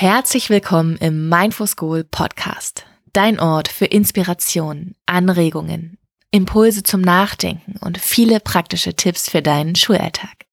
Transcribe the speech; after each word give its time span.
Herzlich 0.00 0.48
willkommen 0.48 0.96
im 0.98 1.28
Mindful 1.28 1.66
School 1.66 2.04
Podcast. 2.04 2.86
Dein 3.12 3.40
Ort 3.40 3.66
für 3.66 3.86
Inspiration, 3.86 4.94
Anregungen, 5.06 5.98
Impulse 6.30 6.84
zum 6.84 7.00
Nachdenken 7.00 7.76
und 7.80 7.98
viele 7.98 8.38
praktische 8.38 8.94
Tipps 8.94 9.28
für 9.28 9.42
deinen 9.42 9.74
Schulalltag. 9.74 10.46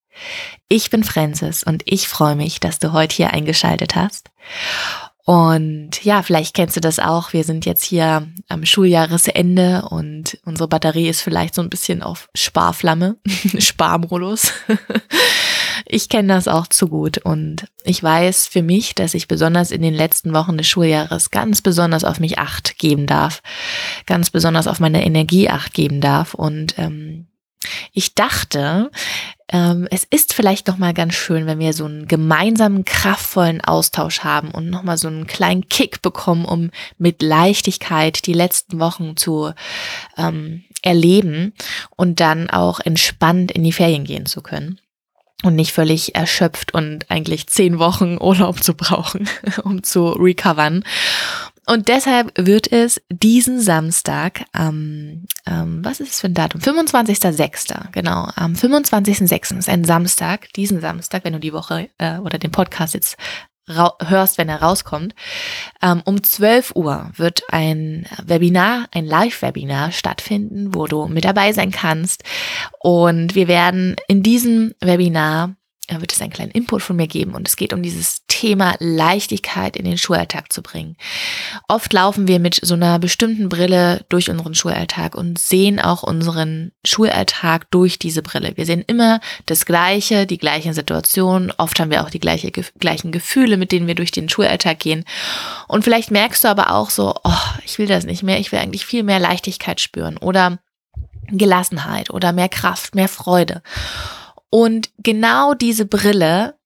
Ich 0.67 0.89
bin 0.89 1.03
Francis 1.03 1.63
und 1.63 1.83
ich 1.85 2.07
freue 2.07 2.35
mich, 2.35 2.59
dass 2.59 2.79
du 2.79 2.91
heute 2.91 3.15
hier 3.15 3.33
eingeschaltet 3.33 3.95
hast. 3.95 4.31
Und 5.25 6.03
ja, 6.03 6.23
vielleicht 6.23 6.55
kennst 6.55 6.75
du 6.75 6.81
das 6.81 6.97
auch. 6.97 7.31
Wir 7.31 7.43
sind 7.43 7.67
jetzt 7.67 7.83
hier 7.83 8.27
am 8.47 8.65
Schuljahresende 8.65 9.87
und 9.91 10.39
unsere 10.45 10.67
Batterie 10.67 11.07
ist 11.07 11.21
vielleicht 11.21 11.53
so 11.53 11.61
ein 11.61 11.69
bisschen 11.69 12.01
auf 12.01 12.29
Sparflamme, 12.33 13.17
Sparmodus. 13.59 14.51
Ich 15.85 16.09
kenne 16.09 16.33
das 16.33 16.47
auch 16.47 16.67
zu 16.67 16.87
gut 16.87 17.17
und 17.19 17.67
ich 17.83 18.01
weiß 18.01 18.47
für 18.47 18.61
mich, 18.61 18.95
dass 18.95 19.13
ich 19.13 19.27
besonders 19.27 19.71
in 19.71 19.81
den 19.81 19.93
letzten 19.93 20.33
Wochen 20.33 20.57
des 20.57 20.67
Schuljahres 20.67 21.31
ganz 21.31 21.61
besonders 21.61 22.03
auf 22.03 22.19
mich 22.19 22.39
acht 22.39 22.77
geben 22.77 23.05
darf, 23.07 23.41
ganz 24.05 24.29
besonders 24.29 24.67
auf 24.67 24.79
meine 24.79 25.05
Energie 25.05 25.49
acht 25.49 25.73
geben 25.73 26.01
darf 26.01 26.33
und 26.33 26.77
ähm, 26.77 27.27
ich 27.93 28.15
dachte, 28.15 28.91
ähm, 29.49 29.87
es 29.91 30.03
ist 30.03 30.33
vielleicht 30.33 30.67
noch 30.67 30.77
mal 30.77 30.93
ganz 30.93 31.13
schön, 31.13 31.45
wenn 31.45 31.59
wir 31.59 31.73
so 31.73 31.85
einen 31.85 32.07
gemeinsamen 32.07 32.85
kraftvollen 32.85 33.61
Austausch 33.61 34.19
haben 34.19 34.51
und 34.51 34.69
noch 34.69 34.83
mal 34.83 34.97
so 34.97 35.07
einen 35.07 35.27
kleinen 35.27 35.69
Kick 35.69 36.01
bekommen, 36.01 36.45
um 36.45 36.71
mit 36.97 37.21
Leichtigkeit 37.21 38.25
die 38.25 38.33
letzten 38.33 38.79
Wochen 38.79 39.17
zu 39.17 39.53
ähm, 40.17 40.63
erleben 40.81 41.53
und 41.95 42.19
dann 42.19 42.49
auch 42.49 42.79
entspannt 42.79 43.51
in 43.51 43.63
die 43.63 43.71
Ferien 43.71 44.03
gehen 44.03 44.25
zu 44.25 44.41
können 44.41 44.79
und 45.45 45.55
nicht 45.55 45.71
völlig 45.71 46.15
erschöpft 46.15 46.73
und 46.73 47.09
eigentlich 47.09 47.47
zehn 47.47 47.79
Wochen 47.79 48.17
Urlaub 48.19 48.63
zu 48.63 48.73
brauchen, 48.73 49.29
um 49.63 49.83
zu 49.83 50.09
recovern. 50.09 50.83
Und 51.67 51.87
deshalb 51.87 52.31
wird 52.37 52.71
es 52.71 53.01
diesen 53.09 53.59
Samstag, 53.59 54.45
ähm, 54.55 55.25
ähm, 55.47 55.83
was 55.83 55.99
ist 55.99 56.11
es 56.11 56.21
für 56.21 56.27
ein 56.27 56.35
Datum? 56.35 56.61
25.06. 56.61 57.91
Genau, 57.91 58.29
am 58.35 58.53
25.06. 58.53 59.57
ist 59.57 59.69
ein 59.69 59.83
Samstag, 59.83 60.53
diesen 60.53 60.79
Samstag, 60.79 61.23
wenn 61.23 61.33
du 61.33 61.39
die 61.39 61.53
Woche 61.53 61.89
äh, 61.97 62.19
oder 62.19 62.37
den 62.37 62.51
Podcast 62.51 62.93
jetzt 62.93 63.17
hörst, 63.67 64.37
wenn 64.37 64.49
er 64.49 64.61
rauskommt. 64.61 65.15
Ähm, 65.81 66.01
um 66.05 66.23
12 66.23 66.75
Uhr 66.75 67.11
wird 67.15 67.43
ein 67.49 68.05
Webinar, 68.23 68.87
ein 68.91 69.05
Live-Webinar 69.05 69.91
stattfinden, 69.91 70.75
wo 70.75 70.87
du 70.87 71.07
mit 71.07 71.25
dabei 71.25 71.53
sein 71.53 71.71
kannst. 71.71 72.23
Und 72.79 73.35
wir 73.35 73.47
werden 73.47 73.95
in 74.07 74.23
diesem 74.23 74.73
Webinar 74.81 75.55
wird 75.89 76.11
es 76.11 76.21
einen 76.21 76.33
kleinen 76.33 76.51
Input 76.51 76.81
von 76.81 76.95
mir 76.95 77.07
geben 77.07 77.33
und 77.35 77.47
es 77.47 77.55
geht 77.55 77.73
um 77.73 77.83
dieses 77.83 78.25
Thema 78.27 78.75
Leichtigkeit 78.79 79.77
in 79.77 79.85
den 79.85 79.97
Schulalltag 79.97 80.51
zu 80.51 80.61
bringen. 80.61 80.97
Oft 81.67 81.93
laufen 81.93 82.27
wir 82.27 82.39
mit 82.39 82.59
so 82.61 82.73
einer 82.73 82.99
bestimmten 82.99 83.49
Brille 83.49 84.05
durch 84.09 84.29
unseren 84.29 84.55
Schulalltag 84.55 85.15
und 85.15 85.37
sehen 85.37 85.79
auch 85.79 86.03
unseren 86.03 86.71
Schulalltag 86.85 87.69
durch 87.71 87.99
diese 87.99 88.21
Brille. 88.21 88.53
Wir 88.55 88.65
sehen 88.65 88.83
immer 88.87 89.19
das 89.45 89.65
Gleiche, 89.65 90.25
die 90.25 90.37
gleichen 90.37 90.73
Situationen. 90.73 91.51
Oft 91.57 91.79
haben 91.79 91.91
wir 91.91 92.03
auch 92.03 92.09
die 92.09 92.19
gleiche, 92.19 92.51
gleichen 92.51 93.11
Gefühle, 93.11 93.57
mit 93.57 93.71
denen 93.71 93.87
wir 93.87 93.95
durch 93.95 94.11
den 94.11 94.29
Schulalltag 94.29 94.79
gehen. 94.79 95.05
Und 95.67 95.83
vielleicht 95.83 96.11
merkst 96.11 96.43
du 96.43 96.47
aber 96.47 96.71
auch 96.71 96.89
so, 96.89 97.15
oh, 97.23 97.31
ich 97.63 97.77
will 97.77 97.87
das 97.87 98.05
nicht 98.05 98.23
mehr. 98.23 98.39
Ich 98.39 98.51
will 98.51 98.59
eigentlich 98.59 98.85
viel 98.85 99.03
mehr 99.03 99.19
Leichtigkeit 99.19 99.79
spüren 99.79 100.17
oder 100.17 100.59
Gelassenheit 101.27 102.09
oder 102.09 102.33
mehr 102.33 102.49
Kraft, 102.49 102.95
mehr 102.95 103.09
Freude. 103.09 103.61
Und 104.55 104.89
genau 104.99 105.53
diese 105.53 105.85
Brille 105.85 106.57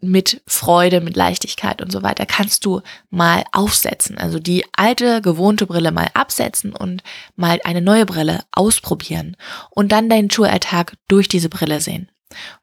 mit 0.00 0.40
Freude, 0.46 1.00
mit 1.00 1.16
Leichtigkeit 1.16 1.82
und 1.82 1.90
so 1.90 2.04
weiter 2.04 2.26
kannst 2.26 2.64
du 2.64 2.80
mal 3.10 3.42
aufsetzen. 3.50 4.18
Also 4.18 4.38
die 4.38 4.64
alte, 4.76 5.20
gewohnte 5.20 5.66
Brille 5.66 5.90
mal 5.90 6.10
absetzen 6.14 6.72
und 6.72 7.02
mal 7.34 7.58
eine 7.64 7.80
neue 7.80 8.06
Brille 8.06 8.44
ausprobieren 8.52 9.36
und 9.70 9.90
dann 9.90 10.08
deinen 10.08 10.30
Schulalltag 10.30 10.94
durch 11.08 11.26
diese 11.26 11.48
Brille 11.48 11.80
sehen. 11.80 12.08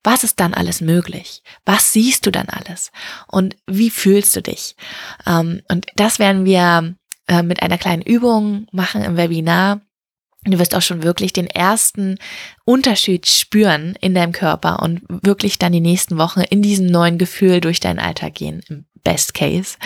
Was 0.05 0.23
ist 0.23 0.39
dann 0.39 0.53
alles 0.53 0.79
möglich? 0.79 1.43
Was 1.65 1.91
siehst 1.91 2.25
du 2.25 2.31
dann 2.31 2.47
alles? 2.47 2.93
Und 3.27 3.57
wie 3.67 3.89
fühlst 3.89 4.37
du 4.37 4.41
dich? 4.41 4.77
Ähm, 5.27 5.63
und 5.67 5.87
das 5.97 6.17
werden 6.17 6.45
wir 6.45 6.95
äh, 7.27 7.43
mit 7.43 7.61
einer 7.61 7.77
kleinen 7.77 8.03
Übung 8.03 8.67
machen 8.71 9.01
im 9.01 9.17
Webinar 9.17 9.81
Du 10.45 10.57
wirst 10.57 10.73
auch 10.73 10.81
schon 10.81 11.03
wirklich 11.03 11.33
den 11.33 11.47
ersten 11.47 12.17
Unterschied 12.63 13.27
spüren 13.27 13.95
in 13.99 14.15
deinem 14.15 14.31
Körper 14.31 14.81
und 14.81 15.01
wirklich 15.07 15.59
dann 15.59 15.73
die 15.73 15.81
nächsten 15.81 16.17
Wochen 16.17 16.41
in 16.41 16.61
diesem 16.61 16.87
neuen 16.87 17.17
Gefühl 17.17 17.59
durch 17.59 17.81
deinen 17.81 17.99
Alltag 17.99 18.35
gehen, 18.35 18.61
im 18.69 18.85
Best 19.03 19.33
Case. 19.33 19.77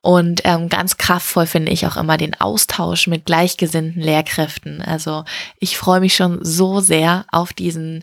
Und 0.00 0.42
ähm, 0.44 0.68
ganz 0.68 0.96
kraftvoll 0.96 1.46
finde 1.46 1.72
ich 1.72 1.86
auch 1.86 1.96
immer 1.96 2.16
den 2.16 2.38
Austausch 2.40 3.06
mit 3.06 3.26
gleichgesinnten 3.26 4.02
Lehrkräften. 4.02 4.82
Also 4.82 5.24
ich 5.58 5.76
freue 5.76 6.00
mich 6.00 6.16
schon 6.16 6.44
so 6.44 6.80
sehr 6.80 7.24
auf 7.30 7.52
diesen, 7.52 8.02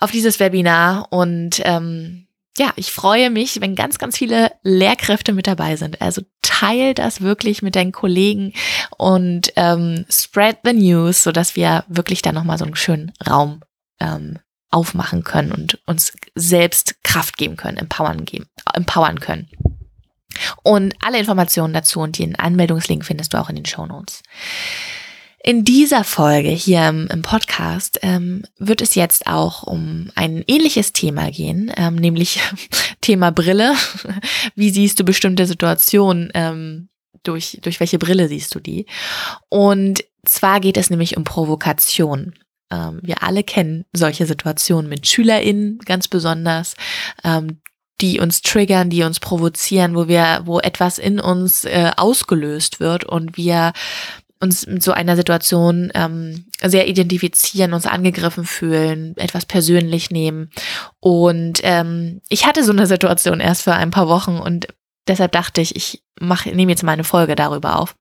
auf 0.00 0.10
dieses 0.10 0.40
Webinar 0.40 1.08
und 1.10 1.60
ähm, 1.64 2.27
ja, 2.58 2.72
ich 2.76 2.92
freue 2.92 3.30
mich, 3.30 3.60
wenn 3.60 3.74
ganz, 3.74 3.98
ganz 3.98 4.18
viele 4.18 4.52
Lehrkräfte 4.62 5.32
mit 5.32 5.46
dabei 5.46 5.76
sind. 5.76 6.00
Also 6.02 6.22
teil 6.42 6.94
das 6.94 7.20
wirklich 7.20 7.62
mit 7.62 7.76
deinen 7.76 7.92
Kollegen 7.92 8.52
und 8.96 9.52
ähm, 9.56 10.04
spread 10.10 10.58
the 10.64 10.72
news, 10.72 11.22
so 11.22 11.32
dass 11.32 11.56
wir 11.56 11.84
wirklich 11.88 12.22
da 12.22 12.32
nochmal 12.32 12.58
so 12.58 12.64
einen 12.64 12.76
schönen 12.76 13.12
Raum 13.28 13.62
ähm, 14.00 14.38
aufmachen 14.70 15.24
können 15.24 15.52
und 15.52 15.78
uns 15.86 16.12
selbst 16.34 17.02
Kraft 17.02 17.38
geben 17.38 17.56
können, 17.56 17.78
empowern, 17.78 18.24
geben, 18.24 18.46
empowern 18.74 19.20
können. 19.20 19.48
Und 20.62 20.94
alle 21.04 21.18
Informationen 21.18 21.72
dazu 21.72 22.00
und 22.00 22.18
den 22.18 22.36
Anmeldungslink 22.36 23.04
findest 23.04 23.32
du 23.32 23.38
auch 23.38 23.48
in 23.48 23.56
den 23.56 23.66
Show 23.66 23.86
Notes. 23.86 24.22
In 25.42 25.64
dieser 25.64 26.02
Folge 26.02 26.48
hier 26.48 26.88
im, 26.88 27.06
im 27.12 27.22
Podcast 27.22 28.00
ähm, 28.02 28.44
wird 28.58 28.82
es 28.82 28.94
jetzt 28.96 29.26
auch 29.26 29.62
um 29.62 30.10
ein 30.16 30.42
ähnliches 30.46 30.92
Thema 30.92 31.30
gehen, 31.30 31.72
ähm, 31.76 31.94
nämlich 31.94 32.40
Thema 33.00 33.30
Brille. 33.30 33.74
Wie 34.56 34.70
siehst 34.70 34.98
du 34.98 35.04
bestimmte 35.04 35.46
Situationen? 35.46 36.30
Ähm, 36.34 36.88
durch, 37.22 37.58
durch 37.62 37.80
welche 37.80 37.98
Brille 37.98 38.28
siehst 38.28 38.54
du 38.54 38.60
die? 38.60 38.86
Und 39.48 40.04
zwar 40.24 40.60
geht 40.60 40.76
es 40.76 40.90
nämlich 40.90 41.16
um 41.16 41.24
Provokation. 41.24 42.34
Ähm, 42.70 43.00
wir 43.02 43.22
alle 43.22 43.44
kennen 43.44 43.84
solche 43.92 44.26
Situationen 44.26 44.88
mit 44.88 45.06
SchülerInnen 45.06 45.78
ganz 45.84 46.08
besonders, 46.08 46.74
ähm, 47.24 47.60
die 48.00 48.20
uns 48.20 48.42
triggern, 48.42 48.90
die 48.90 49.02
uns 49.02 49.20
provozieren, 49.20 49.94
wo 49.94 50.08
wir, 50.08 50.42
wo 50.44 50.60
etwas 50.60 50.98
in 50.98 51.20
uns 51.20 51.64
äh, 51.64 51.90
ausgelöst 51.96 52.80
wird 52.80 53.04
und 53.04 53.36
wir 53.36 53.72
uns 54.40 54.66
mit 54.66 54.82
so 54.82 54.92
einer 54.92 55.16
Situation 55.16 55.90
ähm, 55.94 56.46
sehr 56.62 56.88
identifizieren, 56.88 57.72
uns 57.72 57.86
angegriffen 57.86 58.44
fühlen, 58.44 59.16
etwas 59.16 59.46
persönlich 59.46 60.10
nehmen. 60.10 60.50
Und 61.00 61.60
ähm, 61.62 62.20
ich 62.28 62.46
hatte 62.46 62.62
so 62.62 62.72
eine 62.72 62.86
Situation 62.86 63.40
erst 63.40 63.62
für 63.62 63.74
ein 63.74 63.90
paar 63.90 64.08
Wochen 64.08 64.38
und 64.38 64.68
deshalb 65.08 65.32
dachte 65.32 65.60
ich, 65.60 65.74
ich 65.74 66.02
mache, 66.20 66.50
nehme 66.50 66.70
jetzt 66.70 66.82
mal 66.82 66.92
eine 66.92 67.04
Folge 67.04 67.34
darüber 67.34 67.78
auf 67.78 67.94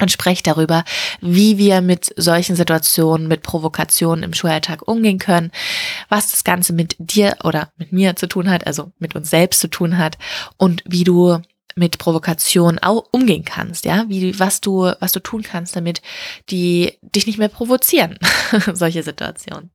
und 0.00 0.12
spreche 0.12 0.42
darüber, 0.42 0.84
wie 1.20 1.58
wir 1.58 1.80
mit 1.80 2.12
solchen 2.16 2.56
Situationen, 2.56 3.28
mit 3.28 3.42
Provokationen 3.42 4.22
im 4.22 4.32
Schulalltag 4.34 4.86
umgehen 4.86 5.18
können, 5.18 5.50
was 6.08 6.30
das 6.30 6.44
Ganze 6.44 6.72
mit 6.72 6.96
dir 6.98 7.36
oder 7.44 7.70
mit 7.76 7.92
mir 7.92 8.16
zu 8.16 8.26
tun 8.26 8.48
hat, 8.48 8.66
also 8.66 8.92
mit 8.98 9.16
uns 9.16 9.30
selbst 9.30 9.60
zu 9.60 9.68
tun 9.68 9.98
hat 9.98 10.16
und 10.56 10.82
wie 10.86 11.04
du 11.04 11.40
mit 11.76 11.98
Provokation 11.98 12.78
auch 12.78 13.04
umgehen 13.12 13.44
kannst, 13.44 13.84
ja, 13.84 14.04
wie 14.08 14.38
was 14.38 14.60
du 14.60 14.92
was 15.00 15.12
du 15.12 15.20
tun 15.20 15.42
kannst, 15.42 15.76
damit 15.76 16.02
die 16.50 16.98
dich 17.02 17.26
nicht 17.26 17.38
mehr 17.38 17.48
provozieren, 17.48 18.18
solche 18.72 19.02
Situationen. 19.02 19.70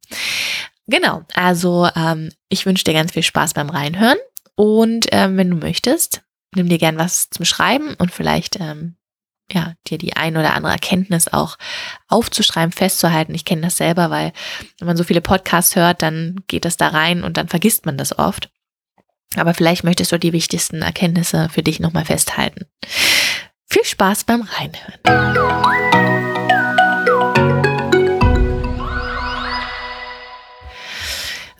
Genau, 0.88 1.24
also 1.34 1.88
ähm, 1.96 2.30
ich 2.50 2.66
wünsche 2.66 2.84
dir 2.84 2.94
ganz 2.94 3.14
viel 3.14 3.24
Spaß 3.24 3.54
beim 3.54 3.70
Reinhören 3.70 4.18
und 4.56 5.08
ähm, 5.12 5.38
wenn 5.38 5.50
du 5.50 5.56
möchtest, 5.56 6.22
nimm 6.56 6.68
dir 6.68 6.78
gern 6.78 6.98
was 6.98 7.30
zum 7.30 7.46
Schreiben 7.46 7.94
und 7.96 8.12
vielleicht 8.12 8.60
ähm, 8.60 8.98
ja, 9.52 9.74
dir 9.88 9.98
die 9.98 10.16
ein 10.16 10.38
oder 10.38 10.54
andere 10.54 10.74
Erkenntnis 10.74 11.28
auch 11.28 11.58
aufzuschreiben, 12.08 12.72
festzuhalten. 12.72 13.36
Ich 13.36 13.46
kenne 13.46 13.62
das 13.62 13.78
selber, 13.78 14.10
weil 14.10 14.34
wenn 14.80 14.88
man 14.88 14.98
so 14.98 15.04
viele 15.04 15.22
Podcasts 15.22 15.76
hört, 15.76 16.02
dann 16.02 16.44
geht 16.48 16.66
das 16.66 16.78
da 16.78 16.90
rein 16.90 17.24
und 17.24 17.38
dann 17.38 17.48
vergisst 17.48 17.86
man 17.86 17.98
das 17.98 18.18
oft. 18.18 18.50
Aber 19.36 19.54
vielleicht 19.54 19.84
möchtest 19.84 20.12
du 20.12 20.20
die 20.20 20.34
wichtigsten 20.34 20.82
Erkenntnisse 20.82 21.50
für 21.52 21.64
dich 21.64 21.80
nochmal 21.80 22.06
festhalten. 22.06 22.66
Viel 23.68 23.84
Spaß 23.84 24.26
beim 24.26 24.42
Reinhören. 24.42 26.04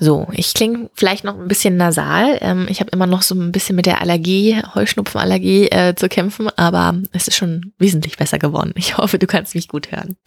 So, 0.04 0.28
ich 0.34 0.54
klinge 0.54 0.90
vielleicht 0.96 1.24
noch 1.24 1.40
ein 1.40 1.48
bisschen 1.48 1.78
nasal. 1.78 2.38
Ähm, 2.42 2.68
ich 2.70 2.82
habe 2.82 2.90
immer 2.92 3.08
noch 3.08 3.22
so 3.22 3.36
ein 3.36 3.54
bisschen 3.54 3.78
mit 3.78 3.86
der 3.86 4.02
Allergie, 4.02 4.62
Heuschnupfenallergie 4.76 5.70
äh, 5.70 5.96
zu 5.96 6.10
kämpfen, 6.10 6.50
aber 6.58 6.96
es 7.14 7.30
ist 7.30 7.38
schon 7.38 7.72
wesentlich 7.80 8.18
besser 8.18 8.38
geworden. 8.38 8.74
Ich 8.76 8.98
hoffe, 8.98 9.18
du 9.18 9.28
kannst 9.28 9.56
mich 9.56 9.70
gut 9.70 9.92
hören. 9.94 10.18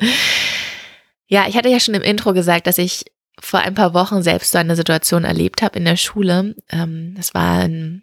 Ja, 1.29 1.47
ich 1.47 1.59
hatte 1.59 1.69
ja 1.69 1.79
schon 1.79 1.95
im 1.95 2.03
Intro 2.03 2.33
gesagt, 2.33 2.67
dass 2.67 2.79
ich 2.79 3.05
vor 3.41 3.61
ein 3.61 3.75
paar 3.75 3.95
Wochen 3.95 4.23
selbst 4.23 4.53
so 4.53 4.59
eine 4.59 4.77
Situation 4.77 5.25
erlebt 5.25 5.63
habe 5.63 5.79
in 5.79 5.85
der 5.85 5.97
Schule. 5.97 6.55
Ähm, 6.71 7.15
das 7.17 7.35
war 7.35 7.61
ein 7.61 8.03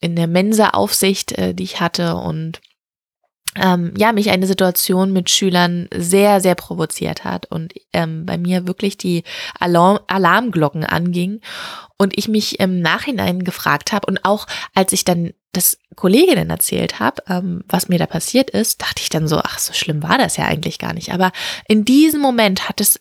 in 0.00 0.16
der 0.16 0.26
Mensa-Aufsicht, 0.26 1.32
äh, 1.32 1.54
die 1.54 1.62
ich 1.62 1.80
hatte 1.80 2.16
und 2.16 2.60
ähm, 3.54 3.92
ja, 3.96 4.12
mich 4.12 4.30
eine 4.30 4.46
Situation 4.46 5.12
mit 5.12 5.28
Schülern 5.28 5.88
sehr, 5.94 6.40
sehr 6.40 6.54
provoziert 6.54 7.24
hat 7.24 7.46
und 7.46 7.74
ähm, 7.92 8.24
bei 8.24 8.38
mir 8.38 8.66
wirklich 8.66 8.96
die 8.96 9.24
Alarm 9.58 10.00
Alarmglocken 10.06 10.84
anging 10.84 11.40
und 11.98 12.16
ich 12.16 12.28
mich 12.28 12.60
im 12.60 12.80
Nachhinein 12.80 13.44
gefragt 13.44 13.92
habe 13.92 14.06
und 14.06 14.24
auch 14.24 14.46
als 14.74 14.92
ich 14.92 15.04
dann 15.04 15.32
das 15.52 15.78
Kolleginnen 15.96 16.48
erzählt 16.48 16.98
habe, 16.98 17.22
ähm, 17.28 17.62
was 17.68 17.88
mir 17.90 17.98
da 17.98 18.06
passiert 18.06 18.48
ist, 18.48 18.80
dachte 18.80 19.02
ich 19.02 19.10
dann 19.10 19.28
so, 19.28 19.38
ach, 19.38 19.58
so 19.58 19.74
schlimm 19.74 20.02
war 20.02 20.16
das 20.16 20.38
ja 20.38 20.46
eigentlich 20.46 20.78
gar 20.78 20.94
nicht. 20.94 21.12
Aber 21.12 21.30
in 21.68 21.84
diesem 21.84 22.22
Moment 22.22 22.70
hat 22.70 22.80
es 22.80 23.00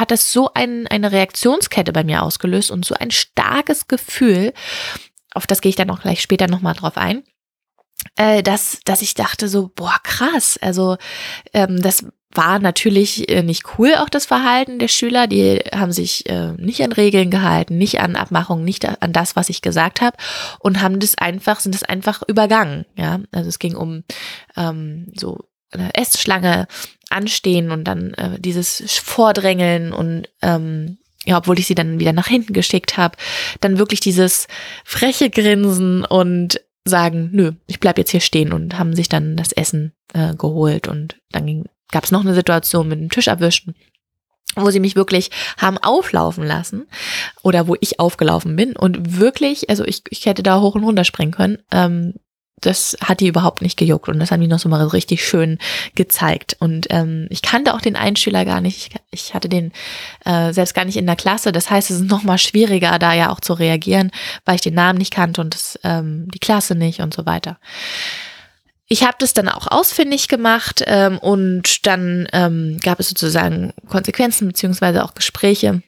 hat 0.00 0.12
es 0.12 0.32
so 0.32 0.50
ein, 0.54 0.86
eine 0.86 1.12
Reaktionskette 1.12 1.92
bei 1.92 2.04
mir 2.04 2.22
ausgelöst 2.22 2.70
und 2.70 2.84
so 2.84 2.94
ein 2.94 3.10
starkes 3.10 3.88
Gefühl, 3.88 4.52
auf 5.32 5.46
das 5.46 5.60
gehe 5.60 5.70
ich 5.70 5.76
dann 5.76 5.90
auch 5.90 6.00
gleich 6.00 6.22
später 6.22 6.46
nochmal 6.46 6.74
drauf 6.74 6.96
ein, 6.96 7.24
äh, 8.16 8.42
dass, 8.42 8.80
dass 8.84 9.02
ich 9.02 9.14
dachte 9.14 9.48
so, 9.48 9.70
boah, 9.74 9.96
krass. 10.02 10.58
Also 10.60 10.96
ähm, 11.52 11.80
das 11.82 12.06
war 12.34 12.58
natürlich 12.58 13.28
äh, 13.28 13.42
nicht 13.42 13.78
cool, 13.78 13.94
auch 13.94 14.08
das 14.08 14.26
Verhalten 14.26 14.78
der 14.78 14.88
Schüler. 14.88 15.26
Die 15.26 15.60
haben 15.72 15.92
sich 15.92 16.28
äh, 16.28 16.52
nicht 16.52 16.82
an 16.82 16.92
Regeln 16.92 17.30
gehalten, 17.30 17.78
nicht 17.78 18.00
an 18.00 18.16
Abmachungen, 18.16 18.64
nicht 18.64 18.86
an 18.86 19.12
das, 19.12 19.36
was 19.36 19.48
ich 19.48 19.62
gesagt 19.62 20.00
habe 20.00 20.16
und 20.58 20.82
haben 20.82 21.00
das 21.00 21.16
einfach, 21.16 21.60
sind 21.60 21.74
das 21.74 21.84
einfach 21.84 22.22
übergangen. 22.26 22.86
Ja, 22.96 23.20
also 23.32 23.48
es 23.48 23.58
ging 23.58 23.76
um 23.76 24.04
ähm, 24.56 25.12
so 25.16 25.38
Essschlange 25.94 26.66
anstehen 27.10 27.70
und 27.70 27.84
dann 27.84 28.14
äh, 28.14 28.40
dieses 28.40 28.82
Vordrängeln 29.00 29.92
und 29.92 30.28
ähm, 30.42 30.98
ja, 31.26 31.38
obwohl 31.38 31.58
ich 31.58 31.66
sie 31.66 31.74
dann 31.74 32.00
wieder 32.00 32.12
nach 32.12 32.26
hinten 32.26 32.52
geschickt 32.52 32.96
habe, 32.96 33.16
dann 33.60 33.78
wirklich 33.78 34.00
dieses 34.00 34.46
freche 34.84 35.30
Grinsen 35.30 36.04
und 36.04 36.60
sagen, 36.84 37.30
nö, 37.32 37.52
ich 37.66 37.80
bleib 37.80 37.96
jetzt 37.98 38.10
hier 38.10 38.20
stehen 38.20 38.52
und 38.52 38.78
haben 38.78 38.94
sich 38.94 39.08
dann 39.08 39.36
das 39.36 39.52
Essen 39.52 39.92
äh, 40.12 40.34
geholt 40.34 40.86
und 40.86 41.16
dann 41.32 41.64
gab 41.90 42.04
es 42.04 42.10
noch 42.10 42.20
eine 42.20 42.34
Situation 42.34 42.88
mit 42.88 43.00
dem 43.00 43.08
Tisch 43.08 43.28
abwischen, 43.28 43.74
wo 44.54 44.70
sie 44.70 44.80
mich 44.80 44.96
wirklich 44.96 45.30
haben 45.56 45.78
auflaufen 45.78 46.44
lassen 46.44 46.86
oder 47.42 47.66
wo 47.68 47.76
ich 47.80 48.00
aufgelaufen 48.00 48.54
bin 48.54 48.76
und 48.76 49.18
wirklich, 49.18 49.70
also 49.70 49.84
ich, 49.84 50.02
ich 50.10 50.26
hätte 50.26 50.42
da 50.42 50.60
hoch 50.60 50.74
und 50.74 50.84
runter 50.84 51.04
springen 51.04 51.32
können, 51.32 51.58
ähm, 51.70 52.14
das 52.60 52.96
hat 53.02 53.20
die 53.20 53.26
überhaupt 53.26 53.62
nicht 53.62 53.78
gejuckt 53.78 54.08
und 54.08 54.18
das 54.18 54.30
haben 54.30 54.40
die 54.40 54.46
noch 54.46 54.58
so 54.58 54.68
mal 54.68 54.84
richtig 54.86 55.26
schön 55.26 55.58
gezeigt. 55.94 56.56
Und 56.60 56.86
ähm, 56.90 57.26
ich 57.30 57.42
kannte 57.42 57.74
auch 57.74 57.80
den 57.80 57.96
Einschüler 57.96 58.44
gar 58.44 58.60
nicht. 58.60 58.94
Ich, 59.10 59.26
ich 59.26 59.34
hatte 59.34 59.48
den 59.48 59.72
äh, 60.24 60.52
selbst 60.52 60.74
gar 60.74 60.84
nicht 60.84 60.96
in 60.96 61.06
der 61.06 61.16
Klasse. 61.16 61.52
Das 61.52 61.70
heißt, 61.70 61.90
es 61.90 62.00
ist 62.00 62.10
noch 62.10 62.22
mal 62.22 62.38
schwieriger, 62.38 62.98
da 62.98 63.12
ja 63.12 63.30
auch 63.30 63.40
zu 63.40 63.54
reagieren, 63.54 64.10
weil 64.44 64.56
ich 64.56 64.62
den 64.62 64.74
Namen 64.74 64.98
nicht 64.98 65.12
kannte 65.12 65.40
und 65.40 65.54
das, 65.54 65.78
ähm, 65.84 66.28
die 66.32 66.38
Klasse 66.38 66.74
nicht 66.74 67.00
und 67.00 67.12
so 67.12 67.26
weiter. 67.26 67.58
Ich 68.86 69.02
habe 69.02 69.16
das 69.18 69.32
dann 69.32 69.48
auch 69.48 69.66
ausfindig 69.66 70.28
gemacht 70.28 70.84
ähm, 70.86 71.18
und 71.18 71.86
dann 71.86 72.28
ähm, 72.32 72.78
gab 72.82 73.00
es 73.00 73.08
sozusagen 73.08 73.72
Konsequenzen 73.88 74.46
beziehungsweise 74.46 75.04
auch 75.04 75.14
Gespräche 75.14 75.82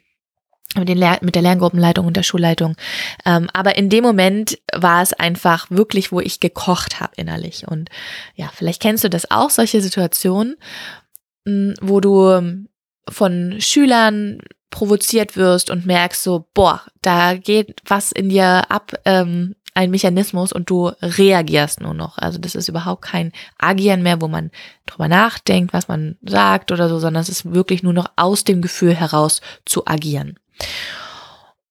mit, 0.78 0.88
den 0.88 0.98
Lehr 0.98 1.18
mit 1.22 1.34
der 1.34 1.42
Lerngruppenleitung 1.42 2.06
und 2.06 2.16
der 2.16 2.22
Schulleitung. 2.22 2.76
Ähm, 3.24 3.48
aber 3.52 3.76
in 3.76 3.88
dem 3.88 4.04
Moment 4.04 4.58
war 4.74 5.02
es 5.02 5.12
einfach 5.12 5.70
wirklich, 5.70 6.12
wo 6.12 6.20
ich 6.20 6.40
gekocht 6.40 7.00
habe 7.00 7.12
innerlich. 7.16 7.66
Und 7.66 7.90
ja, 8.34 8.50
vielleicht 8.54 8.82
kennst 8.82 9.04
du 9.04 9.10
das 9.10 9.30
auch, 9.30 9.50
solche 9.50 9.80
Situationen, 9.80 10.56
hm, 11.46 11.74
wo 11.80 12.00
du 12.00 12.30
ähm, 12.30 12.68
von 13.08 13.56
Schülern 13.60 14.40
provoziert 14.70 15.36
wirst 15.36 15.70
und 15.70 15.86
merkst 15.86 16.22
so, 16.22 16.46
boah, 16.52 16.82
da 17.02 17.34
geht 17.34 17.80
was 17.86 18.12
in 18.12 18.28
dir 18.28 18.70
ab, 18.70 18.92
ähm, 19.04 19.54
ein 19.76 19.90
Mechanismus 19.90 20.52
und 20.52 20.70
du 20.70 20.90
reagierst 21.02 21.82
nur 21.82 21.92
noch. 21.92 22.16
Also 22.16 22.38
das 22.38 22.54
ist 22.54 22.68
überhaupt 22.68 23.02
kein 23.02 23.32
Agieren 23.58 24.02
mehr, 24.02 24.22
wo 24.22 24.26
man 24.26 24.50
drüber 24.86 25.06
nachdenkt, 25.06 25.74
was 25.74 25.86
man 25.86 26.16
sagt 26.22 26.72
oder 26.72 26.88
so, 26.88 26.98
sondern 26.98 27.20
es 27.20 27.28
ist 27.28 27.52
wirklich 27.52 27.82
nur 27.82 27.92
noch 27.92 28.10
aus 28.16 28.44
dem 28.44 28.62
Gefühl 28.62 28.94
heraus 28.94 29.42
zu 29.66 29.86
agieren. 29.86 30.38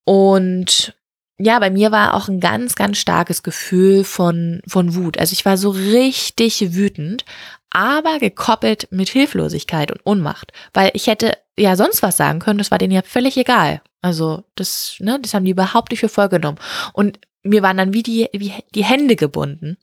Und 0.04 0.94
ja, 1.38 1.58
bei 1.58 1.70
mir 1.70 1.92
war 1.92 2.14
auch 2.14 2.28
ein 2.28 2.40
ganz, 2.40 2.76
ganz 2.76 2.98
starkes 2.98 3.42
Gefühl 3.42 4.04
von, 4.04 4.62
von 4.66 4.94
Wut. 4.94 5.18
Also 5.18 5.32
ich 5.32 5.44
war 5.44 5.58
so 5.58 5.70
richtig 5.70 6.74
wütend, 6.74 7.24
aber 7.70 8.18
gekoppelt 8.18 8.88
mit 8.90 9.10
Hilflosigkeit 9.10 9.90
und 9.90 10.00
Unmacht, 10.06 10.52
weil 10.72 10.90
ich 10.94 11.08
hätte 11.08 11.36
ja 11.58 11.76
sonst 11.76 12.02
was 12.02 12.16
sagen 12.16 12.38
können, 12.38 12.58
das 12.58 12.70
war 12.70 12.78
denen 12.78 12.92
ja 12.92 13.02
völlig 13.02 13.36
egal. 13.36 13.82
Also 14.00 14.44
das, 14.54 14.96
ne, 15.00 15.18
das 15.20 15.34
haben 15.34 15.44
die 15.44 15.50
überhaupt 15.50 15.90
nicht 15.90 16.00
für 16.00 16.08
voll 16.08 16.28
genommen. 16.28 16.58
Und 16.92 17.18
mir 17.42 17.62
waren 17.62 17.76
dann 17.76 17.92
wie 17.92 18.02
die, 18.02 18.28
wie 18.32 18.54
die 18.74 18.84
Hände 18.84 19.16
gebunden. 19.16 19.76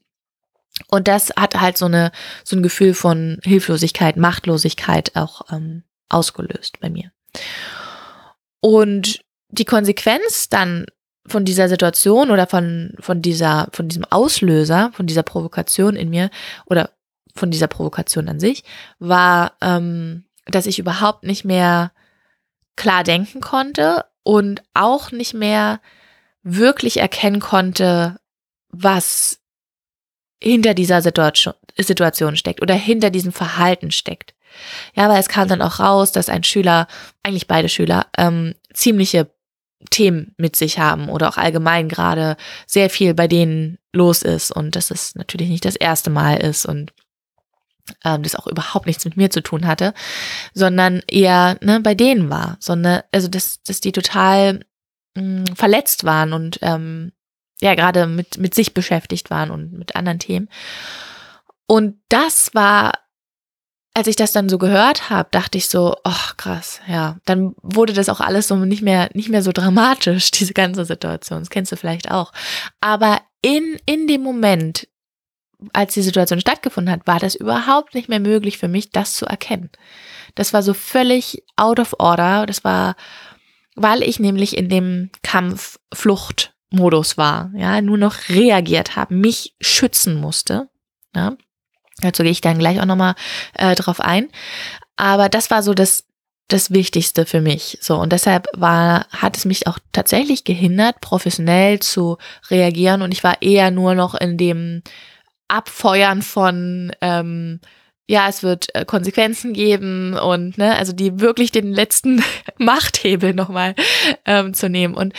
Und 0.88 1.08
das 1.08 1.32
hat 1.38 1.60
halt 1.60 1.78
so 1.78 1.86
eine, 1.86 2.12
so 2.44 2.56
ein 2.56 2.64
Gefühl 2.64 2.94
von 2.94 3.40
Hilflosigkeit, 3.44 4.18
Machtlosigkeit 4.18 5.16
auch 5.16 5.42
ähm, 5.52 5.84
ausgelöst 6.10 6.80
bei 6.80 6.90
mir. 6.90 7.12
Und 8.65 9.19
die 9.50 9.65
Konsequenz 9.65 10.48
dann 10.48 10.86
von 11.27 11.44
dieser 11.44 11.68
Situation 11.68 12.31
oder 12.31 12.48
von, 12.48 12.95
von 12.98 13.21
dieser, 13.21 13.68
von 13.74 13.89
diesem 13.89 14.06
Auslöser, 14.10 14.92
von 14.94 15.06
dieser 15.06 15.24
Provokation 15.24 15.98
in 15.98 16.10
mir 16.10 16.30
oder 16.65 16.92
von 17.36 17.51
dieser 17.51 17.68
Provokation 17.68 18.30
an 18.30 18.39
sich, 18.39 18.63
war, 19.00 19.57
ähm, 19.60 20.24
dass 20.45 20.65
ich 20.65 20.80
überhaupt 20.80 21.24
nicht 21.25 21.44
mehr 21.44 21.92
klar 22.77 23.04
denken 23.04 23.42
konnte 23.42 24.06
und 24.24 24.63
auch 24.74 25.12
nicht 25.12 25.33
mehr 25.33 25.81
wirklich 26.42 27.01
erkennen 27.01 27.42
konnte, 27.42 28.18
was 28.69 29.42
hinter 30.42 30.74
dieser 30.74 31.01
Situation, 31.01 31.54
Situation 31.77 32.38
steckt 32.38 32.62
oder 32.62 32.75
hinter 32.75 33.10
diesem 33.10 33.33
Verhalten 33.33 33.92
steckt. 33.92 34.33
Ja, 34.96 35.10
weil 35.10 35.20
es 35.20 35.30
kam 35.30 35.48
dann 35.48 35.62
auch 35.62 35.80
raus, 35.80 36.12
dass 36.12 36.30
ein 36.30 36.44
Schüler, 36.44 36.88
eigentlich 37.24 37.48
beide 37.48 37.70
Schüler, 37.70 38.08
ähm, 38.18 38.56
ziemliche 38.74 39.30
Themen 39.90 40.34
mit 40.38 40.56
sich 40.56 40.80
haben 40.80 41.10
oder 41.10 41.30
auch 41.30 41.38
allgemein 41.38 41.90
gerade 41.90 42.38
sehr 42.66 42.90
viel 42.90 43.14
bei 43.14 43.28
denen 43.28 43.78
los 43.92 44.22
ist 44.22 44.52
und 44.52 44.76
dass 44.76 44.92
es 44.92 45.16
natürlich 45.16 45.50
nicht 45.50 45.66
das 45.66 45.76
erste 45.76 46.10
Mal 46.10 46.38
ist 46.38 46.66
und 46.66 46.94
ähm, 48.04 48.24
das 48.24 48.36
auch 48.36 48.48
überhaupt 48.48 48.86
nichts 48.86 49.06
mit 49.06 49.18
mir 49.18 49.30
zu 49.30 49.42
tun 49.42 49.68
hatte, 49.68 49.94
sondern 50.54 51.02
eher 51.08 51.58
ne, 51.62 51.80
bei 51.82 51.96
denen 51.96 52.30
war, 52.30 52.58
sondern 52.60 53.01
also 53.12 53.27
dass, 53.27 53.62
dass 53.63 53.82
die 53.82 53.92
total 53.92 54.62
mh, 55.16 55.22
mm, 55.22 55.56
verletzt 55.56 56.04
waren 56.06 56.34
und 56.34 56.60
ähm, 56.62 57.12
ja 57.62 57.75
gerade 57.75 58.08
mit 58.08 58.38
mit 58.38 58.56
sich 58.56 58.74
beschäftigt 58.74 59.30
waren 59.30 59.51
und 59.51 59.74
mit 59.74 59.96
anderen 59.96 60.20
Themen. 60.20 60.50
Und 61.68 61.98
das 62.10 62.54
war 62.54 62.94
als 63.94 64.08
ich 64.08 64.16
das 64.16 64.32
dann 64.32 64.50
so 64.50 64.58
gehört 64.58 65.10
habe, 65.10 65.30
dachte 65.32 65.58
ich 65.58 65.70
so, 65.70 65.96
ach 66.04 66.36
krass, 66.38 66.80
ja. 66.88 67.18
Dann 67.26 67.54
wurde 67.62 67.94
das 67.94 68.10
auch 68.10 68.22
alles 68.22 68.48
so 68.48 68.56
nicht 68.56 68.82
mehr, 68.82 69.10
nicht 69.14 69.30
mehr 69.30 69.44
so 69.44 69.52
dramatisch, 69.52 70.32
diese 70.32 70.54
ganze 70.54 70.86
Situation. 70.86 71.40
Das 71.40 71.50
kennst 71.50 71.72
du 71.72 71.76
vielleicht 71.76 72.10
auch. 72.10 72.32
Aber 72.82 73.22
in, 73.42 73.78
in 73.86 74.08
dem 74.08 74.22
Moment, 74.22 74.88
als 75.74 75.94
die 75.94 76.02
Situation 76.02 76.42
stattgefunden 76.42 76.92
hat, 76.92 77.06
war 77.06 77.20
das 77.20 77.36
überhaupt 77.36 77.94
nicht 77.94 78.10
mehr 78.10 78.20
möglich 78.20 78.58
für 78.58 78.68
mich, 78.68 78.90
das 78.90 79.14
zu 79.14 79.26
erkennen. 79.26 79.70
Das 80.36 80.54
war 80.54 80.64
so 80.64 80.74
völlig 80.74 81.44
out 81.56 81.80
of 81.80 81.96
order. 82.00 82.48
Das 82.48 82.64
war, 82.64 82.96
weil 83.76 84.02
ich 84.02 84.20
nämlich 84.20 84.58
in 84.58 84.70
dem 84.70 85.12
Kampf-Flucht-Modus 85.22 87.18
war, 87.18 87.52
ja, 87.56 87.80
nur 87.82 88.00
noch 88.00 88.30
reagiert 88.30 88.96
habe, 88.96 89.14
mich 89.14 89.56
schützen 89.62 90.20
musste, 90.20 90.70
ja. 91.16 91.38
Dazu 92.03 92.24
gehe 92.24 92.31
ich 92.31 92.41
dann 92.41 92.60
gleich 92.60 92.79
auch 92.79 92.86
nochmal 92.86 93.15
äh, 93.53 93.75
drauf 93.75 94.00
ein. 94.00 94.29
Aber 94.95 95.29
das 95.29 95.50
war 95.51 95.63
so 95.63 95.74
das, 95.74 96.05
das 96.48 96.72
Wichtigste 96.72 97.25
für 97.25 97.41
mich. 97.41 97.77
So, 97.81 97.95
und 97.98 98.12
deshalb 98.12 98.48
war, 98.53 99.07
hat 99.10 99.38
es 99.38 99.45
mich 99.45 99.67
auch 99.67 99.79
tatsächlich 99.91 100.43
gehindert, 100.43 101.01
professionell 101.01 101.79
zu 101.79 102.17
reagieren. 102.50 103.01
Und 103.01 103.12
ich 103.12 103.24
war 103.24 103.41
eher 103.41 103.72
nur 103.72 103.95
noch 103.95 104.15
in 104.15 104.38
dem 104.38 104.83
Abfeuern 105.48 106.22
von, 106.22 106.91
ähm, 107.01 107.60
ja, 108.07 108.27
es 108.27 108.43
wird 108.43 108.74
äh, 108.75 108.86
Konsequenzen 108.86 109.53
geben 109.53 110.13
und 110.13 110.57
ne, 110.57 110.75
also 110.75 110.93
die 110.93 111.19
wirklich 111.19 111.51
den 111.51 111.74
letzten 111.74 112.24
Machthebel 112.57 113.33
nochmal 113.33 113.75
ähm, 114.25 114.53
zu 114.53 114.69
nehmen. 114.69 114.93
Und 114.93 115.13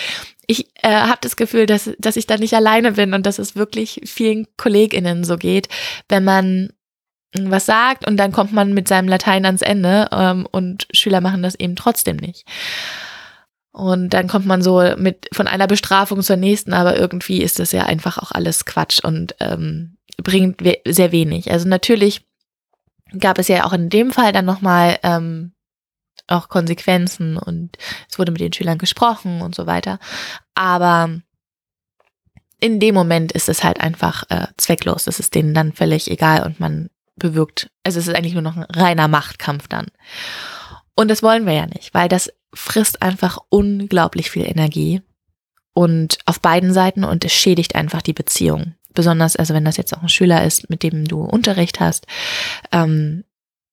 ich 0.47 0.69
äh, 0.83 0.91
habe 0.91 1.19
das 1.21 1.37
Gefühl, 1.37 1.67
dass, 1.67 1.91
dass 1.99 2.17
ich 2.17 2.27
da 2.27 2.37
nicht 2.37 2.55
alleine 2.55 2.93
bin 2.93 3.15
und 3.15 3.27
dass 3.27 3.39
es 3.39 3.57
wirklich 3.57 4.01
vielen 4.05 4.47
KollegInnen 4.57 5.25
so 5.25 5.37
geht, 5.37 5.69
wenn 6.09 6.25
man 6.25 6.71
was 7.37 7.67
sagt 7.67 8.07
und 8.07 8.17
dann 8.17 8.33
kommt 8.33 8.53
man 8.53 8.75
mit 8.75 8.87
seinem 8.87 9.09
Latein 9.09 9.45
ans 9.45 9.63
Ende 9.63 10.09
ähm, 10.13 10.47
und 10.51 10.87
Schüler 10.93 11.21
machen 11.21 11.43
das 11.43 11.57
eben 11.57 11.77
trotzdem 11.77 12.17
nicht. 12.17 12.47
Und 13.73 14.11
dann 14.11 14.29
kommt 14.29 14.47
man 14.47 14.63
so 14.63 14.81
mit 14.97 15.29
von 15.33 15.49
einer 15.49 15.67
Bestrafung 15.67 16.23
zur 16.23 16.37
nächsten, 16.37 16.73
aber 16.73 16.97
irgendwie 16.97 17.43
ist 17.43 17.59
das 17.59 17.73
ja 17.73 17.85
einfach 17.87 18.19
auch 18.19 18.31
alles 18.31 18.67
Quatsch 18.67 19.01
und 19.03 19.35
ähm, 19.41 19.97
bringt 20.23 20.65
we 20.65 20.79
sehr 20.87 21.11
wenig. 21.11 21.51
Also 21.51 21.69
natürlich 21.69 22.25
gab 23.19 23.39
es 23.39 23.49
ja 23.49 23.65
auch 23.65 23.73
in 23.73 23.89
dem 23.89 24.13
Fall 24.13 24.33
dann 24.33 24.45
nochmal 24.45 24.99
ähm, 25.03 25.55
auch 26.27 26.49
Konsequenzen 26.49 27.37
und 27.37 27.77
es 28.09 28.19
wurde 28.19 28.33
mit 28.33 28.41
den 28.41 28.53
Schülern 28.53 28.79
gesprochen 28.79 29.43
und 29.43 29.55
so 29.55 29.67
weiter. 29.67 29.99
Aber 30.55 31.11
in 32.61 32.81
dem 32.81 32.95
Moment 32.95 33.33
ist 33.33 33.49
es 33.49 33.63
halt 33.63 33.81
einfach 33.81 34.25
äh, 34.31 34.47
zwecklos. 34.57 35.05
Das 35.05 35.21
ist 35.21 35.35
denen 35.35 35.55
dann 35.55 35.73
völlig 35.73 36.11
egal 36.11 36.45
und 36.45 36.61
man 36.61 36.89
bewirkt, 37.17 37.71
also 37.85 37.99
es 37.99 38.09
ist 38.09 38.15
eigentlich 38.15 38.33
nur 38.33 38.43
noch 38.43 38.57
ein 38.57 38.65
reiner 38.65 39.09
Machtkampf 39.09 39.69
dann. 39.69 39.89
Und 40.95 41.11
das 41.11 41.23
wollen 41.23 41.47
wir 41.47 41.53
ja 41.53 41.67
nicht, 41.67 41.93
weil 41.93 42.09
das 42.09 42.33
frisst 42.55 43.03
einfach 43.03 43.39
unglaublich 43.49 44.31
viel 44.31 44.49
Energie 44.49 45.03
und 45.75 46.19
auf 46.25 46.41
beiden 46.41 46.73
Seiten 46.73 47.05
und 47.05 47.25
es 47.25 47.33
schädigt 47.33 47.75
einfach 47.75 48.01
die 48.01 48.13
Beziehung. 48.13 48.75
Besonders, 48.95 49.35
also 49.35 49.55
wenn 49.55 49.65
das 49.65 49.77
jetzt 49.77 49.95
auch 49.95 50.03
ein 50.03 50.09
Schüler 50.09 50.45
ist, 50.45 50.71
mit 50.71 50.85
dem 50.85 51.05
du 51.05 51.21
Unterricht 51.21 51.81
hast, 51.81 52.07
ähm, 52.71 53.25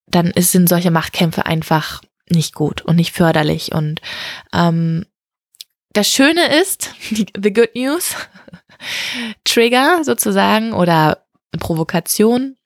dann 0.08 0.34
sind 0.36 0.68
solche 0.68 0.92
Machtkämpfe 0.92 1.46
einfach 1.46 2.02
nicht 2.32 2.54
gut 2.54 2.82
und 2.82 2.96
nicht 2.96 3.14
förderlich. 3.14 3.74
Und 3.74 4.02
ähm, 4.54 5.06
das 5.94 6.08
Schöne 6.08 6.60
ist, 6.62 6.92
die, 7.12 7.26
the 7.42 7.54
good 7.54 7.76
news, 7.76 8.16
Trigger 9.44 10.04
sozusagen 10.04 10.74
oder 10.74 11.26
Provokation 11.60 12.58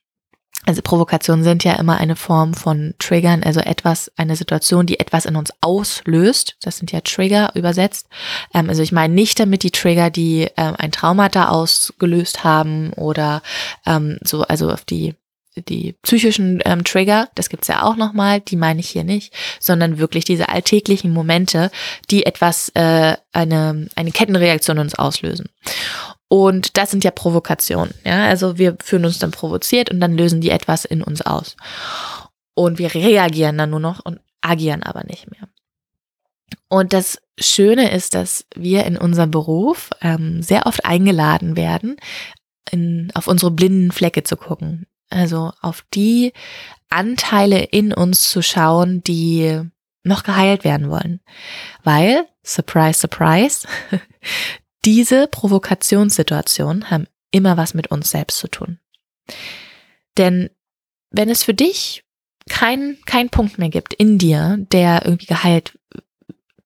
also 0.66 0.82
Provokationen 0.82 1.44
sind 1.44 1.64
ja 1.64 1.74
immer 1.74 1.98
eine 1.98 2.16
Form 2.16 2.54
von 2.54 2.96
Triggern, 2.98 3.44
also 3.44 3.60
etwas, 3.60 4.12
eine 4.18 4.36
Situation, 4.36 4.88
die 4.88 5.00
etwas 5.00 5.26
in 5.26 5.36
uns 5.36 5.52
auslöst. 5.62 6.58
Das 6.62 6.78
sind 6.78 6.92
ja 6.92 7.02
Trigger 7.02 7.52
übersetzt. 7.54 8.08
Ähm, 8.54 8.70
also 8.70 8.82
ich 8.82 8.92
meine 8.92 9.14
nicht 9.14 9.40
damit 9.40 9.64
die 9.64 9.72
Trigger, 9.72 10.10
die 10.10 10.50
ähm, 10.58 10.76
ein 10.78 10.92
Traumata 10.92 11.50
ausgelöst 11.50 12.44
haben 12.44 12.94
oder 12.94 13.44
ähm, 13.86 14.18
so, 14.24 14.42
also 14.42 14.72
auf 14.72 14.86
die 14.86 15.14
die 15.56 15.94
psychischen 16.02 16.62
ähm, 16.66 16.84
Trigger, 16.84 17.30
das 17.36 17.50
gibt's 17.50 17.68
ja 17.68 17.84
auch 17.84 17.96
nochmal, 17.96 18.42
die 18.42 18.56
meine 18.56 18.80
ich 18.80 18.90
hier 18.90 19.04
nicht, 19.04 19.34
sondern 19.60 19.98
wirklich 19.98 20.26
diese 20.26 20.50
alltäglichen 20.50 21.12
Momente, 21.12 21.72
die 22.12 22.26
etwas, 22.26 22.70
äh, 22.76 23.16
eine, 23.32 23.88
eine 23.96 24.12
Kettenreaktion 24.12 24.80
uns 24.80 24.96
auslösen. 24.96 25.50
Und 26.28 26.78
das 26.78 26.92
sind 26.92 27.04
ja 27.04 27.12
Provokationen. 27.12 27.94
Ja, 28.04 28.26
also 28.26 28.58
wir 28.58 28.78
fühlen 28.84 29.06
uns 29.06 29.20
dann 29.20 29.32
provoziert 29.32 29.92
und 29.92 30.00
dann 30.00 30.18
lösen 30.18 30.42
die 30.42 30.50
etwas 30.50 30.86
in 30.86 31.02
uns 31.04 31.22
aus. 31.22 31.56
Und 32.56 32.80
wir 32.80 32.94
reagieren 32.94 33.58
dann 33.58 33.70
nur 33.70 33.80
noch 33.80 34.04
und 34.04 34.20
agieren 34.42 34.84
aber 34.84 35.04
nicht 35.04 35.30
mehr. 35.32 35.48
Und 36.68 36.94
das 36.94 37.22
Schöne 37.40 37.92
ist, 37.92 38.16
dass 38.16 38.46
wir 38.56 38.86
in 38.86 38.98
unserem 38.98 39.32
Beruf 39.32 39.92
ähm, 40.02 40.42
sehr 40.42 40.66
oft 40.66 40.86
eingeladen 40.86 41.58
werden, 41.58 41.98
in, 42.72 43.12
auf 43.14 43.28
unsere 43.28 43.52
blinden 43.52 43.92
Flecke 43.92 44.24
zu 44.24 44.36
gucken. 44.36 44.88
Also 45.10 45.52
auf 45.62 45.84
die 45.94 46.34
Anteile 46.90 47.64
in 47.64 47.94
uns 47.94 48.30
zu 48.30 48.42
schauen, 48.42 49.04
die 49.04 49.62
noch 50.04 50.24
geheilt 50.24 50.64
werden 50.64 50.90
wollen. 50.90 51.20
Weil, 51.84 52.28
surprise, 52.44 53.00
surprise, 53.00 53.68
diese 54.86 55.28
Provokationssituationen 55.28 56.90
haben 56.90 57.08
immer 57.32 57.58
was 57.58 57.74
mit 57.74 57.88
uns 57.88 58.12
selbst 58.12 58.38
zu 58.38 58.48
tun. 58.48 58.80
Denn 60.18 60.50
wenn 61.10 61.30
es 61.30 61.44
für 61.44 61.54
dich 61.54 62.04
keinen 62.48 62.98
kein 63.06 63.30
Punkt 63.30 63.58
mehr 63.58 63.70
gibt 63.70 63.94
in 63.94 64.18
dir, 64.18 64.58
der 64.72 65.06
irgendwie 65.06 65.26
geheilt 65.26 65.78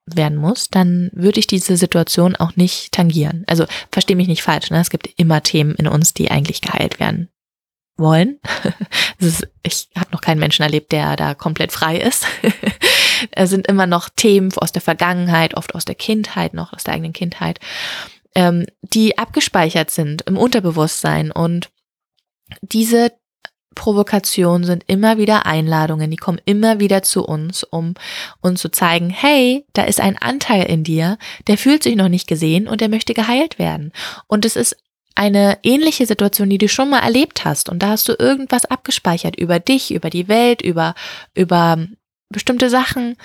werden 0.06 0.38
muss, 0.38 0.70
dann 0.70 1.10
würde 1.14 1.40
ich 1.40 1.48
diese 1.48 1.78
Situation 1.78 2.36
auch 2.36 2.56
nicht 2.56 2.92
tangieren. 2.92 3.46
Also 3.48 3.66
verstehe 3.92 4.18
mich 4.18 4.28
nicht 4.28 4.44
falsch, 4.44 4.70
ne? 4.70 4.80
es 4.80 4.90
gibt 4.90 5.08
immer 5.18 5.42
Themen 5.44 5.76
in 5.76 5.88
uns, 5.88 6.14
die 6.14 6.32
eigentlich 6.32 6.62
geheilt 6.62 7.00
werden 7.00 7.30
wollen. 8.00 8.40
Ist, 9.20 9.48
ich 9.64 9.90
habe 9.98 10.12
noch 10.12 10.22
keinen 10.22 10.40
Menschen 10.40 10.64
erlebt, 10.64 10.92
der 10.92 11.16
da 11.16 11.34
komplett 11.34 11.72
frei 11.72 11.98
ist. 11.98 12.26
es 13.32 13.50
sind 13.50 13.68
immer 13.68 13.86
noch 13.86 14.10
Themen 14.10 14.52
aus 14.56 14.72
der 14.72 14.82
Vergangenheit, 14.82 15.56
oft 15.56 15.76
aus 15.76 15.84
der 15.84 15.96
Kindheit, 15.96 16.54
noch 16.54 16.72
aus 16.72 16.86
der 16.86 16.94
eigenen 16.94 17.14
Kindheit, 17.14 17.60
ähm, 18.36 18.66
die 18.82 19.18
abgespeichert 19.18 19.92
sind 19.92 20.22
im 20.24 20.38
Unterbewusstsein. 20.38 21.32
Und 21.32 21.70
diese 22.62 23.12
Provokationen 23.76 24.66
sind 24.66 24.84
immer 24.88 25.18
wieder 25.18 25.46
Einladungen, 25.46 26.10
die 26.12 26.18
kommen 26.18 26.42
immer 26.46 26.80
wieder 26.80 27.04
zu 27.04 27.24
uns, 27.24 27.64
um 27.64 27.94
uns 28.42 28.62
zu 28.62 28.70
zeigen, 28.70 29.10
hey, 29.10 29.66
da 29.74 29.84
ist 29.84 30.02
ein 30.02 30.18
Anteil 30.18 30.66
in 30.66 30.84
dir, 30.84 31.18
der 31.48 31.58
fühlt 31.58 31.84
sich 31.84 31.96
noch 31.96 32.10
nicht 32.10 32.28
gesehen 32.28 32.68
und 32.68 32.82
der 32.82 32.90
möchte 32.90 33.14
geheilt 33.14 33.60
werden. 33.60 33.94
Und 34.28 34.44
es 34.44 34.56
ist 34.56 34.76
eine 35.16 35.60
ähnliche 35.64 36.06
Situation, 36.06 36.50
die 36.50 36.58
du 36.58 36.70
schon 36.70 36.90
mal 36.90 37.00
erlebt 37.00 37.46
hast 37.46 37.70
und 37.70 37.80
da 37.80 37.90
hast 37.90 38.08
du 38.08 38.16
irgendwas 38.18 38.66
abgespeichert 38.66 39.36
über 39.36 39.60
dich, 39.60 39.92
über 39.92 40.10
die 40.10 40.28
Welt, 40.28 40.62
über, 40.62 40.96
über 41.34 41.78
bestimmte 42.30 42.70
Sachen 42.70 43.18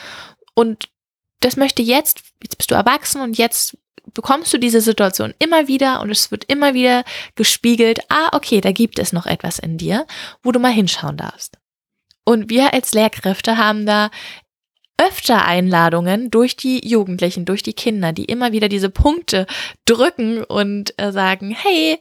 und 0.55 0.89
das 1.41 1.57
möchte 1.57 1.83
jetzt, 1.83 2.23
jetzt 2.43 2.57
bist 2.57 2.71
du 2.71 2.75
erwachsen 2.75 3.21
und 3.21 3.37
jetzt 3.37 3.77
bekommst 4.13 4.53
du 4.53 4.59
diese 4.59 4.81
Situation 4.81 5.35
immer 5.39 5.69
wieder 5.69 6.01
und 6.01 6.11
es 6.11 6.31
wird 6.31 6.45
immer 6.45 6.75
wieder 6.75 7.05
gespiegelt, 7.37 8.01
ah, 8.09 8.29
okay, 8.33 8.61
da 8.61 8.73
gibt 8.73 8.99
es 8.99 9.13
noch 9.13 9.27
etwas 9.27 9.59
in 9.59 9.79
dir, 9.79 10.07
wo 10.43 10.53
du 10.53 10.61
mal 10.61 10.73
hinschauen 10.73 11.17
darfst. 11.17 11.59
Und 12.25 12.49
wir 12.49 12.73
als 12.73 12.95
Lehrkräfte 12.95 13.59
haben 13.59 13.85
da 13.85 14.11
öfter 14.97 15.45
Einladungen 15.45 16.31
durch 16.31 16.57
die 16.57 16.87
Jugendlichen, 16.87 17.45
durch 17.45 17.63
die 17.63 17.73
Kinder, 17.73 18.13
die 18.13 18.27
immer 18.27 18.53
wieder 18.53 18.69
diese 18.69 18.91
Punkte 18.91 19.47
drücken 19.85 20.45
und 20.45 20.99
äh, 21.01 21.11
sagen, 21.11 21.51
hey, 21.51 21.99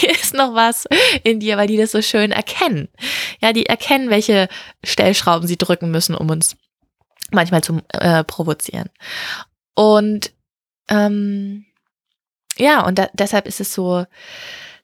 hier 0.00 0.10
ist 0.14 0.34
noch 0.34 0.54
was 0.54 0.86
in 1.22 1.40
dir, 1.40 1.56
weil 1.56 1.66
die 1.66 1.78
das 1.78 1.92
so 1.92 2.02
schön 2.02 2.30
erkennen. 2.30 2.88
Ja, 3.40 3.52
die 3.52 3.66
erkennen, 3.66 4.10
welche 4.10 4.48
Stellschrauben 4.84 5.48
sie 5.48 5.56
drücken 5.56 5.90
müssen, 5.90 6.14
um 6.14 6.28
uns 6.28 6.56
manchmal 7.30 7.62
zu 7.62 7.80
äh, 7.88 8.22
provozieren. 8.22 8.90
Und 9.74 10.32
ähm, 10.88 11.64
ja, 12.58 12.86
und 12.86 12.98
da, 12.98 13.08
deshalb 13.14 13.46
ist 13.46 13.60
es 13.60 13.72
so, 13.72 14.04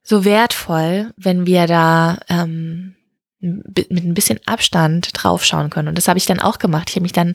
so 0.03 0.25
wertvoll, 0.25 1.13
wenn 1.17 1.47
wir 1.47 1.67
da 1.67 2.19
ähm, 2.29 2.97
mit 3.41 3.91
ein 3.91 4.15
bisschen 4.15 4.39
Abstand 4.47 5.11
draufschauen 5.15 5.71
können. 5.71 5.89
Und 5.89 5.99
das 5.99 6.09
habe 6.09 6.19
ich 6.19 6.27
dann 6.27 6.41
auch 6.41 6.59
gemacht. 6.59 6.91
Ich 6.91 6.97
habe 6.97 7.03
mich 7.03 7.13
dann 7.13 7.35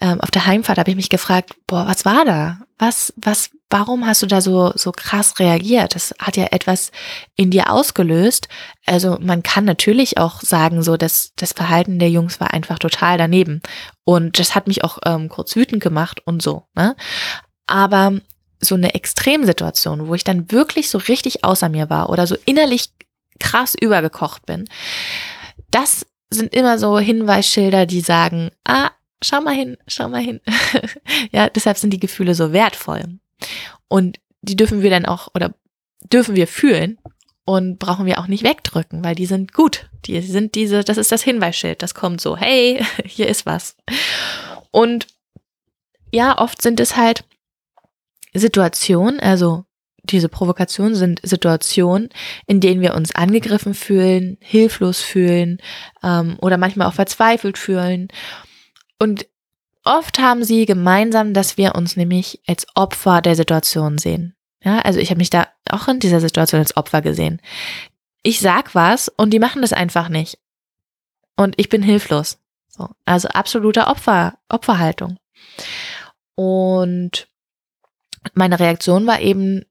ähm, 0.00 0.20
auf 0.20 0.30
der 0.30 0.46
Heimfahrt 0.46 0.78
habe 0.78 0.90
ich 0.90 0.96
mich 0.96 1.10
gefragt, 1.10 1.54
boah, 1.66 1.86
was 1.86 2.04
war 2.04 2.24
da? 2.24 2.58
Was, 2.76 3.12
was, 3.16 3.50
warum 3.70 4.04
hast 4.04 4.22
du 4.22 4.26
da 4.26 4.40
so 4.40 4.72
so 4.74 4.90
krass 4.90 5.38
reagiert? 5.38 5.94
Das 5.94 6.12
hat 6.18 6.36
ja 6.36 6.46
etwas 6.50 6.90
in 7.36 7.52
dir 7.52 7.70
ausgelöst. 7.70 8.48
Also 8.84 9.16
man 9.20 9.44
kann 9.44 9.64
natürlich 9.64 10.18
auch 10.18 10.40
sagen, 10.40 10.82
so 10.82 10.96
dass 10.96 11.32
das 11.36 11.52
Verhalten 11.52 12.00
der 12.00 12.10
Jungs 12.10 12.40
war 12.40 12.52
einfach 12.52 12.80
total 12.80 13.16
daneben. 13.16 13.62
Und 14.02 14.40
das 14.40 14.56
hat 14.56 14.66
mich 14.66 14.82
auch 14.82 14.98
ähm, 15.06 15.28
kurz 15.28 15.54
wütend 15.54 15.82
gemacht 15.82 16.20
und 16.26 16.42
so. 16.42 16.64
Ne? 16.74 16.96
Aber 17.66 18.18
so 18.60 18.74
eine 18.74 18.94
Extremsituation, 18.94 20.08
wo 20.08 20.14
ich 20.14 20.24
dann 20.24 20.50
wirklich 20.50 20.90
so 20.90 20.98
richtig 20.98 21.44
außer 21.44 21.68
mir 21.68 21.90
war 21.90 22.10
oder 22.10 22.26
so 22.26 22.36
innerlich 22.44 22.90
krass 23.38 23.74
übergekocht 23.80 24.46
bin, 24.46 24.66
das 25.74 26.06
sind 26.30 26.54
immer 26.54 26.78
so 26.78 26.98
Hinweisschilder, 26.98 27.86
die 27.86 28.00
sagen, 28.00 28.50
ah, 28.64 28.90
schau 29.22 29.40
mal 29.40 29.54
hin, 29.54 29.76
schau 29.86 30.08
mal 30.08 30.22
hin. 30.22 30.40
ja, 31.32 31.48
deshalb 31.48 31.78
sind 31.78 31.90
die 31.90 32.00
Gefühle 32.00 32.34
so 32.34 32.52
wertvoll. 32.52 33.18
Und 33.88 34.20
die 34.42 34.56
dürfen 34.56 34.82
wir 34.82 34.90
dann 34.90 35.06
auch 35.06 35.28
oder 35.34 35.54
dürfen 36.12 36.36
wir 36.36 36.46
fühlen 36.46 36.98
und 37.44 37.78
brauchen 37.78 38.06
wir 38.06 38.18
auch 38.18 38.26
nicht 38.26 38.44
wegdrücken, 38.44 39.04
weil 39.04 39.14
die 39.14 39.26
sind 39.26 39.52
gut. 39.52 39.90
Die 40.04 40.20
sind 40.20 40.54
diese, 40.54 40.84
das 40.84 40.96
ist 40.96 41.10
das 41.12 41.22
Hinweisschild. 41.22 41.82
Das 41.82 41.94
kommt 41.94 42.20
so, 42.20 42.36
hey, 42.36 42.84
hier 43.04 43.28
ist 43.28 43.46
was. 43.46 43.76
Und 44.70 45.06
ja, 46.12 46.38
oft 46.38 46.62
sind 46.62 46.78
es 46.78 46.96
halt 46.96 47.24
Situationen, 48.32 49.18
also 49.20 49.64
diese 50.04 50.28
Provokationen 50.28 50.94
sind 50.94 51.20
Situationen, 51.22 52.10
in 52.46 52.60
denen 52.60 52.80
wir 52.80 52.94
uns 52.94 53.14
angegriffen 53.14 53.74
fühlen, 53.74 54.36
hilflos 54.40 55.00
fühlen 55.00 55.58
ähm, 56.02 56.36
oder 56.40 56.58
manchmal 56.58 56.88
auch 56.88 56.94
verzweifelt 56.94 57.58
fühlen. 57.58 58.08
Und 58.98 59.26
oft 59.84 60.18
haben 60.18 60.44
sie 60.44 60.66
gemeinsam, 60.66 61.34
dass 61.34 61.56
wir 61.56 61.74
uns 61.74 61.96
nämlich 61.96 62.40
als 62.46 62.66
Opfer 62.74 63.22
der 63.22 63.34
Situation 63.34 63.98
sehen. 63.98 64.34
Ja, 64.62 64.78
also 64.80 64.98
ich 64.98 65.10
habe 65.10 65.18
mich 65.18 65.30
da 65.30 65.48
auch 65.68 65.88
in 65.88 66.00
dieser 66.00 66.20
Situation 66.20 66.60
als 66.60 66.76
Opfer 66.76 67.02
gesehen. 67.02 67.40
Ich 68.22 68.40
sag 68.40 68.74
was 68.74 69.08
und 69.08 69.30
die 69.30 69.38
machen 69.38 69.62
das 69.62 69.72
einfach 69.72 70.08
nicht. 70.08 70.38
Und 71.36 71.54
ich 71.58 71.68
bin 71.68 71.82
hilflos. 71.82 72.38
So, 72.68 72.88
also 73.04 73.28
absoluter 73.28 73.88
Opfer, 73.88 74.38
Opferhaltung. 74.48 75.18
Und 76.34 77.28
meine 78.32 78.58
Reaktion 78.58 79.06
war 79.06 79.20
eben 79.20 79.64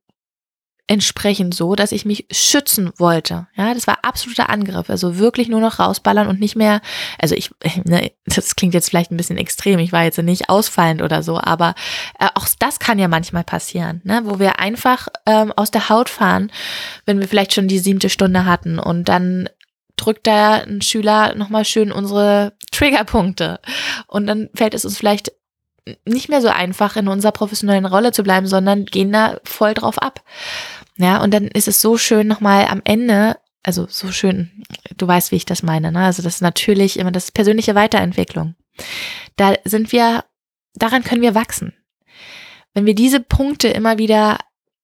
entsprechend 0.87 1.55
so, 1.55 1.75
dass 1.75 1.93
ich 1.93 2.03
mich 2.03 2.25
schützen 2.29 2.91
wollte. 2.97 3.47
Ja, 3.55 3.73
das 3.73 3.87
war 3.87 3.99
absoluter 4.01 4.49
Angriff. 4.49 4.89
Also 4.89 5.17
wirklich 5.17 5.47
nur 5.47 5.61
noch 5.61 5.79
rausballern 5.79 6.27
und 6.27 6.41
nicht 6.41 6.55
mehr, 6.57 6.81
also 7.17 7.35
ich, 7.35 7.51
ne, 7.85 8.11
das 8.25 8.55
klingt 8.55 8.73
jetzt 8.73 8.89
vielleicht 8.89 9.11
ein 9.11 9.17
bisschen 9.17 9.37
extrem, 9.37 9.79
ich 9.79 9.93
war 9.93 10.03
jetzt 10.03 10.17
nicht 10.17 10.49
ausfallend 10.49 11.01
oder 11.01 11.23
so, 11.23 11.39
aber 11.39 11.73
äh, 12.19 12.27
auch 12.35 12.47
das 12.59 12.79
kann 12.79 12.99
ja 12.99 13.07
manchmal 13.07 13.45
passieren, 13.45 14.01
ne, 14.03 14.21
wo 14.25 14.39
wir 14.39 14.59
einfach 14.59 15.07
ähm, 15.25 15.53
aus 15.55 15.71
der 15.71 15.87
Haut 15.89 16.09
fahren, 16.09 16.51
wenn 17.05 17.19
wir 17.19 17.27
vielleicht 17.27 17.53
schon 17.53 17.69
die 17.69 17.79
siebte 17.79 18.09
Stunde 18.09 18.45
hatten 18.45 18.77
und 18.77 19.07
dann 19.07 19.47
drückt 19.95 20.27
da 20.27 20.55
ein 20.55 20.81
Schüler 20.81 21.35
nochmal 21.35 21.65
schön 21.65 21.91
unsere 21.91 22.53
Triggerpunkte 22.71 23.59
und 24.07 24.27
dann 24.27 24.49
fällt 24.53 24.73
es 24.73 24.83
uns 24.83 24.97
vielleicht 24.97 25.31
nicht 26.05 26.29
mehr 26.29 26.41
so 26.41 26.47
einfach 26.47 26.95
in 26.95 27.07
unserer 27.07 27.31
professionellen 27.31 27.85
Rolle 27.85 28.11
zu 28.11 28.23
bleiben, 28.23 28.47
sondern 28.47 28.85
gehen 28.85 29.11
da 29.11 29.39
voll 29.43 29.73
drauf 29.73 29.97
ab. 29.97 30.23
Ja, 30.97 31.21
und 31.21 31.33
dann 31.33 31.47
ist 31.47 31.67
es 31.67 31.81
so 31.81 31.97
schön 31.97 32.27
nochmal 32.27 32.67
am 32.67 32.81
Ende, 32.83 33.37
also 33.63 33.87
so 33.89 34.11
schön, 34.11 34.63
du 34.97 35.07
weißt, 35.07 35.31
wie 35.31 35.37
ich 35.37 35.45
das 35.45 35.63
meine, 35.63 35.91
ne? 35.91 36.05
Also 36.05 36.21
das 36.21 36.35
ist 36.35 36.41
natürlich 36.41 36.99
immer 36.99 37.11
das 37.11 37.31
persönliche 37.31 37.75
Weiterentwicklung. 37.75 38.55
Da 39.35 39.55
sind 39.65 39.91
wir, 39.91 40.25
daran 40.75 41.03
können 41.03 41.21
wir 41.21 41.35
wachsen. 41.35 41.73
Wenn 42.73 42.85
wir 42.85 42.95
diese 42.95 43.19
Punkte 43.19 43.67
immer 43.67 43.97
wieder 43.97 44.37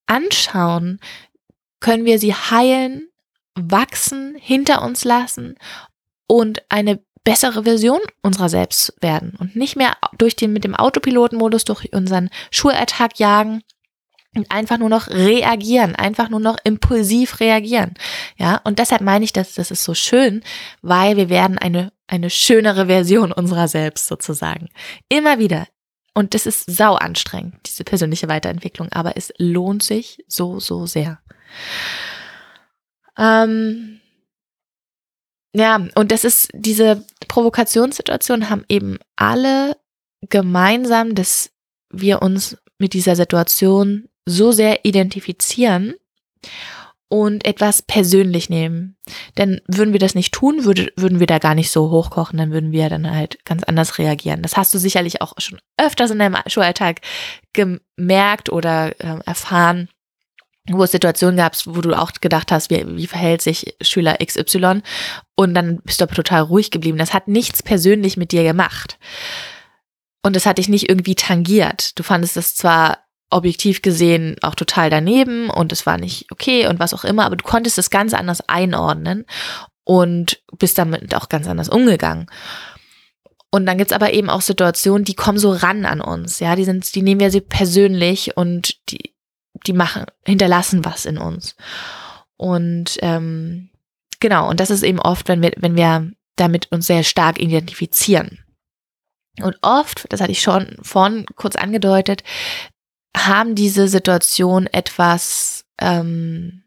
anschauen, 0.06 1.00
können 1.79 2.06
wir 2.06 2.20
sie 2.20 2.34
heilen, 2.34 3.08
wachsen, 3.56 4.36
hinter 4.39 4.82
uns 4.82 5.06
lassen 5.06 5.56
und 6.27 6.63
eine 6.70 7.03
bessere 7.30 7.64
Version 7.64 8.00
unserer 8.22 8.50
selbst 8.50 8.94
werden 9.02 9.36
und 9.40 9.56
nicht 9.56 9.76
mehr 9.76 9.98
durch 10.18 10.36
den 10.36 10.54
mit 10.54 10.64
dem 10.64 10.76
Autopilotenmodus 10.76 11.64
durch 11.66 11.92
unseren 11.94 12.30
Schulalltag 12.52 13.20
jagen 13.20 13.64
und 14.36 14.52
einfach 14.52 14.78
nur 14.78 14.90
noch 14.90 15.08
reagieren, 15.10 15.96
einfach 15.96 16.30
nur 16.30 16.40
noch 16.40 16.58
impulsiv 16.64 17.40
reagieren. 17.40 17.94
Ja, 18.38 18.62
und 18.64 18.80
deshalb 18.80 19.02
meine 19.02 19.26
ich, 19.26 19.34
dass 19.34 19.56
das 19.56 19.72
ist 19.72 19.84
so 19.84 19.94
schön, 19.94 20.44
weil 20.82 21.18
wir 21.18 21.30
werden 21.30 21.58
eine 21.58 21.92
eine 22.10 22.30
schönere 22.30 22.88
Version 22.88 23.32
unserer 23.32 23.68
selbst 23.68 24.08
sozusagen. 24.08 24.70
Immer 25.10 25.40
wieder. 25.40 25.68
Und 26.14 26.34
das 26.34 26.46
ist 26.46 26.66
sau 26.70 26.96
anstrengend, 26.96 27.56
diese 27.68 27.84
persönliche 27.84 28.28
Weiterentwicklung, 28.28 28.92
aber 28.92 29.16
es 29.16 29.32
lohnt 29.38 29.84
sich 29.84 30.24
so, 30.28 30.60
so 30.60 30.86
sehr. 30.86 31.20
Ähm, 33.18 33.99
ja, 35.53 35.88
und 35.96 36.12
das 36.12 36.24
ist, 36.24 36.50
diese 36.53 37.06
Provokationssituationen 37.27 38.50
haben 38.50 38.65
eben 38.70 38.98
alle 39.15 39.77
gemeinsam, 40.29 41.15
dass 41.15 41.51
wir 41.91 42.22
uns 42.22 42.58
mit 42.77 42.94
dieser 42.94 43.15
Situation 43.15 44.08
so 44.25 44.51
sehr 44.51 44.86
identifizieren 44.86 45.96
und 47.10 47.46
etwas 47.46 47.82
persönlich 47.82 48.50
nehmen. 48.50 48.96
Denn 49.38 49.62
würden 49.68 49.94
wir 49.94 50.00
das 50.00 50.13
nicht 50.13 50.32
tun, 50.34 50.65
würde, 50.65 50.94
würden 50.96 51.20
wir 51.20 51.25
da 51.25 51.39
gar 51.39 51.56
nicht 51.56 51.72
so 51.72 51.89
hochkochen, 51.89 52.38
dann 52.38 52.51
würden 52.51 52.72
wir 52.72 52.88
dann 52.89 53.10
halt 53.10 53.44
ganz 53.46 53.63
anders 53.63 53.98
reagieren. 53.98 54.44
Das 54.44 54.56
hast 54.56 54.74
du 54.74 54.77
sicherlich 54.77 55.22
auch 55.22 55.34
schon 55.39 55.60
öfters 55.77 56.12
in 56.12 56.20
deinem 56.20 56.38
Schulalltag 56.46 57.01
gemerkt 57.53 58.51
oder 58.51 58.91
äh, 59.00 59.20
erfahren, 59.25 59.89
wo 60.72 60.84
es 60.84 60.92
Situationen 60.92 61.38
gab, 61.38 61.56
wo 61.66 61.82
du 61.82 61.94
auch 61.94 62.12
gedacht 62.22 62.52
hast, 62.52 62.70
wie, 62.70 62.86
wie 62.98 63.08
verhält 63.08 63.42
sich 63.42 63.76
Schüler 63.82 64.18
XY 64.24 64.82
und 65.36 65.54
dann 65.54 65.82
bist 65.84 66.02
du 66.02 66.06
aber 66.06 66.16
total 66.16 66.42
ruhig 66.42 66.72
geblieben. 66.72 66.98
Das 66.98 67.14
hat 67.14 67.28
nichts 67.28 67.64
persönlich 67.64 68.18
mit 68.18 68.32
dir 68.32 68.44
gemacht. 68.44 68.98
Und 70.22 70.36
es 70.36 70.46
hat 70.46 70.58
dich 70.58 70.68
nicht 70.68 70.90
irgendwie 70.90 71.16
tangiert. 71.16 71.98
Du 71.98 72.04
fandest 72.04 72.36
es 72.36 72.56
zwar 72.56 73.00
objektiv 73.30 73.82
gesehen 73.82 74.36
auch 74.42 74.56
total 74.56 74.90
daneben 74.90 75.50
und 75.50 75.72
es 75.72 75.86
war 75.86 75.98
nicht 75.98 76.32
okay 76.32 76.68
und 76.68 76.80
was 76.80 76.94
auch 76.94 77.04
immer, 77.04 77.26
aber 77.26 77.36
du 77.36 77.46
konntest 77.46 77.78
es 77.78 77.90
ganz 77.90 78.14
anders 78.14 78.42
einordnen 78.48 79.26
und 79.84 80.42
bist 80.58 80.78
damit 80.78 81.14
auch 81.16 81.30
ganz 81.30 81.48
anders 81.48 81.70
umgegangen. 81.70 82.28
Und 83.52 83.66
dann 83.66 83.78
gibt's 83.78 83.94
aber 83.94 84.14
eben 84.14 84.30
auch 84.30 84.42
Situationen, 84.42 85.06
die 85.06 85.16
kommen 85.16 85.40
so 85.40 85.52
ran 85.52 85.86
an 85.86 86.02
uns, 86.02 86.40
ja, 86.40 86.56
die 86.56 86.66
sind, 86.66 86.94
die 86.94 87.02
nehmen 87.02 87.22
wir 87.22 87.32
sie 87.32 87.42
persönlich 87.42 88.38
und 88.38 88.76
die, 88.92 89.16
die 89.68 89.74
machen, 89.74 90.06
hinterlassen 90.25 90.86
was 90.86 91.06
in 91.06 91.18
uns. 91.18 91.56
Und 92.38 92.98
ähm, 93.01 93.70
genau, 94.20 94.50
und 94.50 94.60
das 94.60 94.70
ist 94.70 94.84
eben 94.84 95.00
oft, 95.00 95.28
wenn 95.28 95.42
wir, 95.42 95.51
wenn 95.58 95.75
wir 95.75 96.12
damit 96.36 96.72
uns 96.72 96.88
sehr 96.88 97.04
stark 97.04 97.39
identifizieren. 97.39 98.39
Und 99.42 99.58
oft, 99.62 100.06
das 100.10 100.22
hatte 100.22 100.32
ich 100.32 100.42
schon 100.42 100.78
vorhin 100.82 101.25
kurz 101.36 101.56
angedeutet, 101.56 102.24
haben 103.15 103.56
diese 103.56 103.88
Situation 103.88 104.67
etwas 104.67 105.65
ähm, 105.80 106.63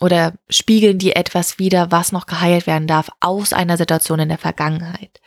oder 0.00 0.34
spiegeln 0.48 0.98
die 0.98 1.16
etwas 1.16 1.58
wieder, 1.58 1.90
was 1.90 2.12
noch 2.12 2.26
geheilt 2.26 2.66
werden 2.66 2.86
darf 2.86 3.08
aus 3.20 3.52
einer 3.52 3.76
Situation 3.76 4.18
in 4.20 4.28
der 4.28 4.38
Vergangenheit. 4.38 5.20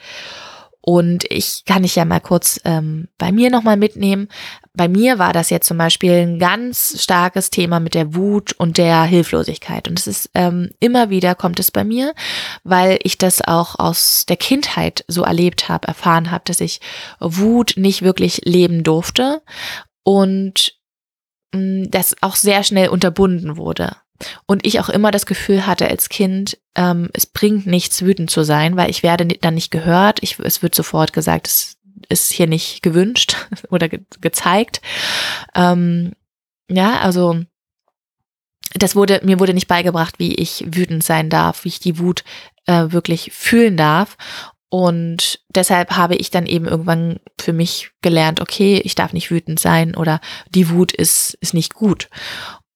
Und 0.81 1.25
ich 1.29 1.65
kann 1.65 1.83
dich 1.83 1.95
ja 1.95 2.05
mal 2.05 2.21
kurz 2.21 2.59
ähm, 2.63 3.09
bei 3.17 3.31
mir 3.31 3.49
nochmal 3.49 3.75
mitnehmen. 3.75 4.29
Bei 4.73 4.87
mir 4.87 5.19
war 5.19 5.33
das 5.33 5.49
jetzt 5.49 5.67
zum 5.67 5.77
Beispiel 5.77 6.13
ein 6.13 6.39
ganz 6.39 7.01
starkes 7.03 7.49
Thema 7.49 7.81
mit 7.81 7.95
der 7.95 8.15
Wut 8.15 8.53
und 8.53 8.77
der 8.77 9.03
Hilflosigkeit. 9.03 9.89
Und 9.89 9.99
es 9.99 10.07
ist 10.07 10.29
ähm, 10.35 10.71
immer 10.79 11.09
wieder 11.09 11.35
kommt 11.35 11.59
es 11.59 11.69
bei 11.69 11.83
mir, 11.83 12.13
weil 12.63 12.97
ich 13.03 13.17
das 13.17 13.41
auch 13.41 13.77
aus 13.77 14.25
der 14.27 14.37
Kindheit 14.37 15.03
so 15.07 15.23
erlebt 15.23 15.67
habe, 15.67 15.87
erfahren 15.87 16.31
habe, 16.31 16.43
dass 16.45 16.61
ich 16.61 16.79
Wut 17.19 17.73
nicht 17.75 18.01
wirklich 18.01 18.41
leben 18.45 18.83
durfte 18.83 19.41
und 20.03 20.75
mh, 21.53 21.59
mm, 21.59 21.91
das 21.91 22.15
auch 22.21 22.35
sehr 22.35 22.63
schnell 22.63 22.87
unterbunden 22.87 23.57
wurde. 23.57 23.97
Und 24.45 24.65
ich 24.65 24.79
auch 24.79 24.89
immer 24.89 25.11
das 25.11 25.25
Gefühl 25.25 25.65
hatte 25.65 25.87
als 25.87 26.09
Kind, 26.09 26.57
ähm, 26.79 27.09
es 27.11 27.25
bringt 27.25 27.67
nichts, 27.67 28.03
wütend 28.03 28.31
zu 28.31 28.43
sein, 28.43 28.77
weil 28.77 28.89
ich 28.89 29.03
werde 29.03 29.27
dann 29.27 29.55
nicht 29.55 29.69
gehört. 29.69 30.23
Ich, 30.23 30.39
es 30.39 30.63
wird 30.63 30.73
sofort 30.73 31.11
gesagt, 31.11 31.47
es 31.49 31.77
ist 32.07 32.31
hier 32.31 32.47
nicht 32.47 32.81
gewünscht 32.81 33.35
oder 33.69 33.89
ge 33.89 33.99
gezeigt. 34.21 34.79
Ähm, 35.53 36.13
ja, 36.69 36.99
also 36.99 37.41
das 38.75 38.95
wurde, 38.95 39.19
mir 39.23 39.41
wurde 39.41 39.53
nicht 39.53 39.67
beigebracht, 39.67 40.19
wie 40.19 40.35
ich 40.35 40.63
wütend 40.67 41.03
sein 41.03 41.29
darf, 41.29 41.65
wie 41.65 41.69
ich 41.69 41.81
die 41.81 41.99
Wut 41.99 42.23
äh, 42.65 42.85
wirklich 42.91 43.31
fühlen 43.33 43.75
darf. 43.75 44.15
Und 44.69 45.41
deshalb 45.49 45.97
habe 45.97 46.15
ich 46.15 46.31
dann 46.31 46.45
eben 46.45 46.65
irgendwann 46.65 47.19
für 47.41 47.51
mich 47.51 47.91
gelernt, 48.01 48.39
okay, 48.39 48.79
ich 48.85 48.95
darf 48.95 49.11
nicht 49.11 49.31
wütend 49.31 49.59
sein 49.59 49.95
oder 49.95 50.21
die 50.49 50.69
Wut 50.69 50.93
ist, 50.93 51.37
ist 51.41 51.53
nicht 51.53 51.73
gut. 51.73 52.07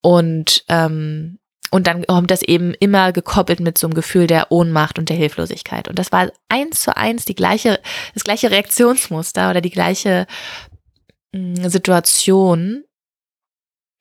Und, 0.01 0.65
ähm, 0.67 1.39
und 1.73 1.88
dann 1.88 2.05
kommt 2.05 2.29
das 2.29 2.43
eben 2.43 2.75
immer 2.75 3.12
gekoppelt 3.12 3.59
mit 3.59 3.79
so 3.79 3.88
einem 3.88 3.95
Gefühl 3.95 4.27
der 4.27 4.51
Ohnmacht 4.51 4.99
und 4.99 5.09
der 5.09 5.17
Hilflosigkeit. 5.17 5.88
Und 5.88 5.97
das 5.97 6.12
war 6.12 6.31
eins 6.47 6.81
zu 6.81 6.95
eins 6.95 7.25
die 7.25 7.33
gleiche, 7.33 7.79
das 8.13 8.23
gleiche 8.23 8.51
Reaktionsmuster 8.51 9.49
oder 9.49 9.59
die 9.59 9.71
gleiche 9.71 10.27
mh, 11.31 11.62
mm, 11.65 11.69
Situation 11.69 12.83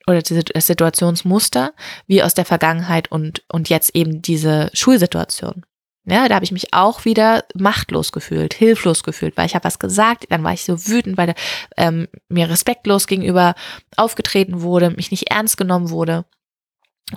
oder 0.05 0.21
das 0.21 0.67
Situationsmuster 0.67 1.73
wie 2.05 2.21
aus 2.21 2.35
der 2.35 2.45
Vergangenheit 2.45 3.11
und, 3.11 3.43
und 3.51 3.69
jetzt 3.69 3.95
eben 3.95 4.21
diese 4.21 4.69
Schulsituation. 4.73 5.65
Ja, 6.05 6.27
da 6.27 6.35
habe 6.35 6.45
ich 6.45 6.51
mich 6.51 6.75
auch 6.75 7.05
wieder 7.05 7.43
machtlos 7.55 8.11
gefühlt, 8.11 8.53
hilflos 8.53 9.01
gefühlt, 9.01 9.35
weil 9.35 9.47
ich 9.47 9.55
habe 9.55 9.65
was 9.65 9.79
gesagt, 9.79 10.25
dann 10.29 10.43
war 10.43 10.53
ich 10.53 10.63
so 10.63 10.85
wütend, 10.85 11.17
weil 11.17 11.33
ähm, 11.77 12.07
mir 12.29 12.51
respektlos 12.51 13.07
gegenüber 13.07 13.55
aufgetreten 13.97 14.61
wurde, 14.61 14.91
mich 14.91 15.09
nicht 15.09 15.31
ernst 15.31 15.57
genommen 15.57 15.89
wurde. 15.89 16.25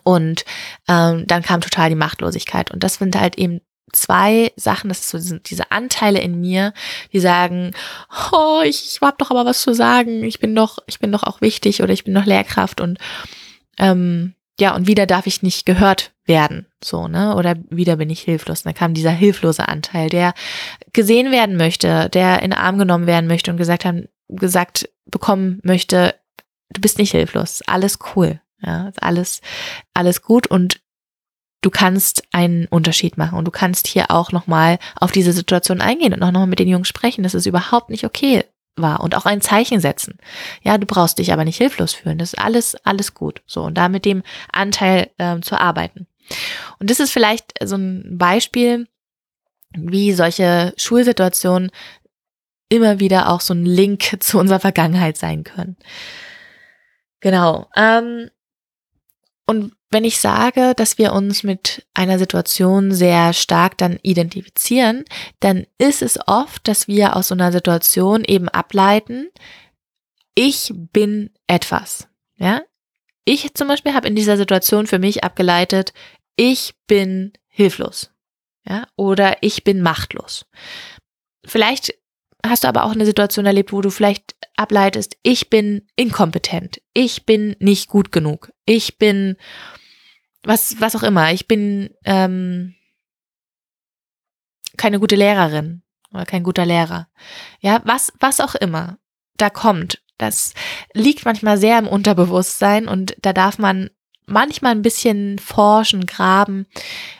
Und 0.02 0.44
ähm, 0.88 1.26
dann 1.26 1.42
kam 1.42 1.60
total 1.60 1.88
die 1.88 1.94
Machtlosigkeit. 1.96 2.70
Und 2.70 2.82
das 2.82 2.94
sind 2.94 3.18
halt 3.18 3.38
eben 3.38 3.60
zwei 3.92 4.52
Sachen, 4.56 4.88
das 4.88 5.12
ist 5.12 5.28
so 5.28 5.38
diese 5.38 5.70
Anteile 5.70 6.20
in 6.20 6.40
mir, 6.40 6.72
die 7.12 7.20
sagen, 7.20 7.72
oh, 8.32 8.62
ich, 8.64 8.84
ich 8.84 9.00
habe 9.00 9.16
doch 9.18 9.30
aber 9.30 9.44
was 9.44 9.62
zu 9.62 9.74
sagen, 9.74 10.24
ich 10.24 10.40
bin 10.40 10.54
doch, 10.54 10.78
ich 10.86 10.98
bin 10.98 11.12
doch 11.12 11.22
auch 11.22 11.40
wichtig 11.40 11.82
oder 11.82 11.92
ich 11.92 12.04
bin 12.04 12.14
doch 12.14 12.24
Lehrkraft 12.24 12.80
und 12.80 12.98
ähm, 13.78 14.34
ja, 14.58 14.74
und 14.74 14.86
wieder 14.86 15.06
darf 15.06 15.26
ich 15.26 15.42
nicht 15.42 15.66
gehört 15.66 16.12
werden, 16.24 16.66
so, 16.82 17.08
ne? 17.08 17.36
Oder 17.36 17.56
wieder 17.68 17.96
bin 17.96 18.08
ich 18.08 18.20
hilflos. 18.20 18.60
Und 18.60 18.66
da 18.66 18.72
kam 18.72 18.94
dieser 18.94 19.10
hilflose 19.10 19.68
Anteil, 19.68 20.08
der 20.08 20.32
gesehen 20.94 21.30
werden 21.30 21.56
möchte, 21.56 22.08
der 22.08 22.42
in 22.42 22.50
den 22.50 22.58
Arm 22.58 22.78
genommen 22.78 23.06
werden 23.06 23.26
möchte 23.26 23.50
und 23.50 23.58
gesagt 23.58 23.84
haben, 23.84 24.08
gesagt 24.28 24.88
bekommen 25.04 25.60
möchte, 25.62 26.14
du 26.70 26.80
bist 26.80 26.98
nicht 26.98 27.12
hilflos, 27.12 27.62
alles 27.66 27.98
cool, 28.14 28.40
ja, 28.62 28.90
alles, 29.00 29.40
alles 29.94 30.22
gut 30.22 30.46
und 30.46 30.80
du 31.62 31.70
kannst 31.70 32.22
einen 32.32 32.66
Unterschied 32.66 33.18
machen 33.18 33.38
und 33.38 33.44
du 33.44 33.50
kannst 33.50 33.86
hier 33.86 34.10
auch 34.10 34.32
nochmal 34.32 34.78
auf 34.94 35.10
diese 35.10 35.32
Situation 35.32 35.80
eingehen 35.80 36.14
und 36.14 36.22
auch 36.22 36.30
nochmal 36.30 36.46
mit 36.46 36.58
den 36.58 36.68
Jungs 36.68 36.88
sprechen. 36.88 37.22
Das 37.22 37.34
ist 37.34 37.46
überhaupt 37.46 37.90
nicht 37.90 38.04
okay 38.04 38.44
war 38.76 39.00
und 39.00 39.14
auch 39.14 39.26
ein 39.26 39.40
Zeichen 39.40 39.80
setzen. 39.80 40.18
Ja, 40.62 40.78
du 40.78 40.86
brauchst 40.86 41.18
dich 41.18 41.32
aber 41.32 41.44
nicht 41.44 41.56
hilflos 41.56 41.94
fühlen. 41.94 42.18
Das 42.18 42.34
ist 42.34 42.38
alles, 42.38 42.74
alles 42.84 43.14
gut. 43.14 43.42
So, 43.46 43.62
und 43.62 43.74
da 43.74 43.88
mit 43.88 44.04
dem 44.04 44.22
Anteil 44.52 45.10
ähm, 45.18 45.42
zu 45.42 45.58
arbeiten. 45.58 46.06
Und 46.78 46.90
das 46.90 47.00
ist 47.00 47.10
vielleicht 47.10 47.54
so 47.64 47.76
ein 47.76 48.18
Beispiel, 48.18 48.86
wie 49.74 50.12
solche 50.12 50.74
Schulsituationen 50.76 51.70
immer 52.68 53.00
wieder 53.00 53.30
auch 53.30 53.40
so 53.40 53.54
ein 53.54 53.64
Link 53.64 54.16
zu 54.20 54.38
unserer 54.38 54.60
Vergangenheit 54.60 55.16
sein 55.16 55.44
können. 55.44 55.76
Genau. 57.20 57.68
Ähm, 57.74 58.30
und 59.46 59.72
wenn 59.90 60.04
ich 60.04 60.18
sage, 60.18 60.74
dass 60.76 60.98
wir 60.98 61.12
uns 61.12 61.44
mit 61.44 61.86
einer 61.94 62.18
Situation 62.18 62.92
sehr 62.92 63.32
stark 63.32 63.78
dann 63.78 63.98
identifizieren, 64.02 65.04
dann 65.38 65.66
ist 65.78 66.02
es 66.02 66.18
oft, 66.26 66.66
dass 66.66 66.88
wir 66.88 67.14
aus 67.14 67.28
so 67.28 67.34
einer 67.34 67.52
Situation 67.52 68.24
eben 68.24 68.48
ableiten, 68.48 69.28
ich 70.34 70.72
bin 70.74 71.30
etwas. 71.46 72.08
Ja? 72.36 72.62
Ich 73.24 73.54
zum 73.54 73.68
Beispiel 73.68 73.94
habe 73.94 74.08
in 74.08 74.16
dieser 74.16 74.36
Situation 74.36 74.86
für 74.88 74.98
mich 74.98 75.22
abgeleitet, 75.22 75.92
ich 76.34 76.74
bin 76.88 77.32
hilflos. 77.46 78.10
Ja? 78.66 78.88
Oder 78.96 79.42
ich 79.42 79.62
bin 79.62 79.80
machtlos. 79.80 80.46
Vielleicht 81.44 81.94
hast 82.44 82.64
du 82.64 82.68
aber 82.68 82.84
auch 82.84 82.92
eine 82.92 83.06
Situation 83.06 83.46
erlebt, 83.46 83.72
wo 83.72 83.80
du 83.80 83.90
vielleicht 83.90 84.36
ableitest, 84.56 85.16
ich 85.22 85.50
bin 85.50 85.86
inkompetent, 85.96 86.80
ich 86.92 87.26
bin 87.26 87.56
nicht 87.58 87.88
gut 87.88 88.12
genug, 88.12 88.52
ich 88.64 88.98
bin 88.98 89.36
was, 90.42 90.80
was 90.80 90.96
auch 90.96 91.02
immer, 91.02 91.32
ich 91.32 91.48
bin 91.48 91.90
ähm, 92.04 92.74
keine 94.76 95.00
gute 95.00 95.16
Lehrerin 95.16 95.82
oder 96.12 96.24
kein 96.24 96.42
guter 96.42 96.66
Lehrer. 96.66 97.08
Ja, 97.60 97.80
was, 97.84 98.12
was 98.20 98.40
auch 98.40 98.54
immer 98.54 98.98
da 99.36 99.50
kommt, 99.50 100.02
das 100.18 100.54
liegt 100.94 101.24
manchmal 101.24 101.58
sehr 101.58 101.78
im 101.78 101.88
Unterbewusstsein 101.88 102.88
und 102.88 103.16
da 103.20 103.32
darf 103.32 103.58
man 103.58 103.90
manchmal 104.26 104.72
ein 104.72 104.82
bisschen 104.82 105.38
forschen, 105.38 106.04
graben. 106.04 106.66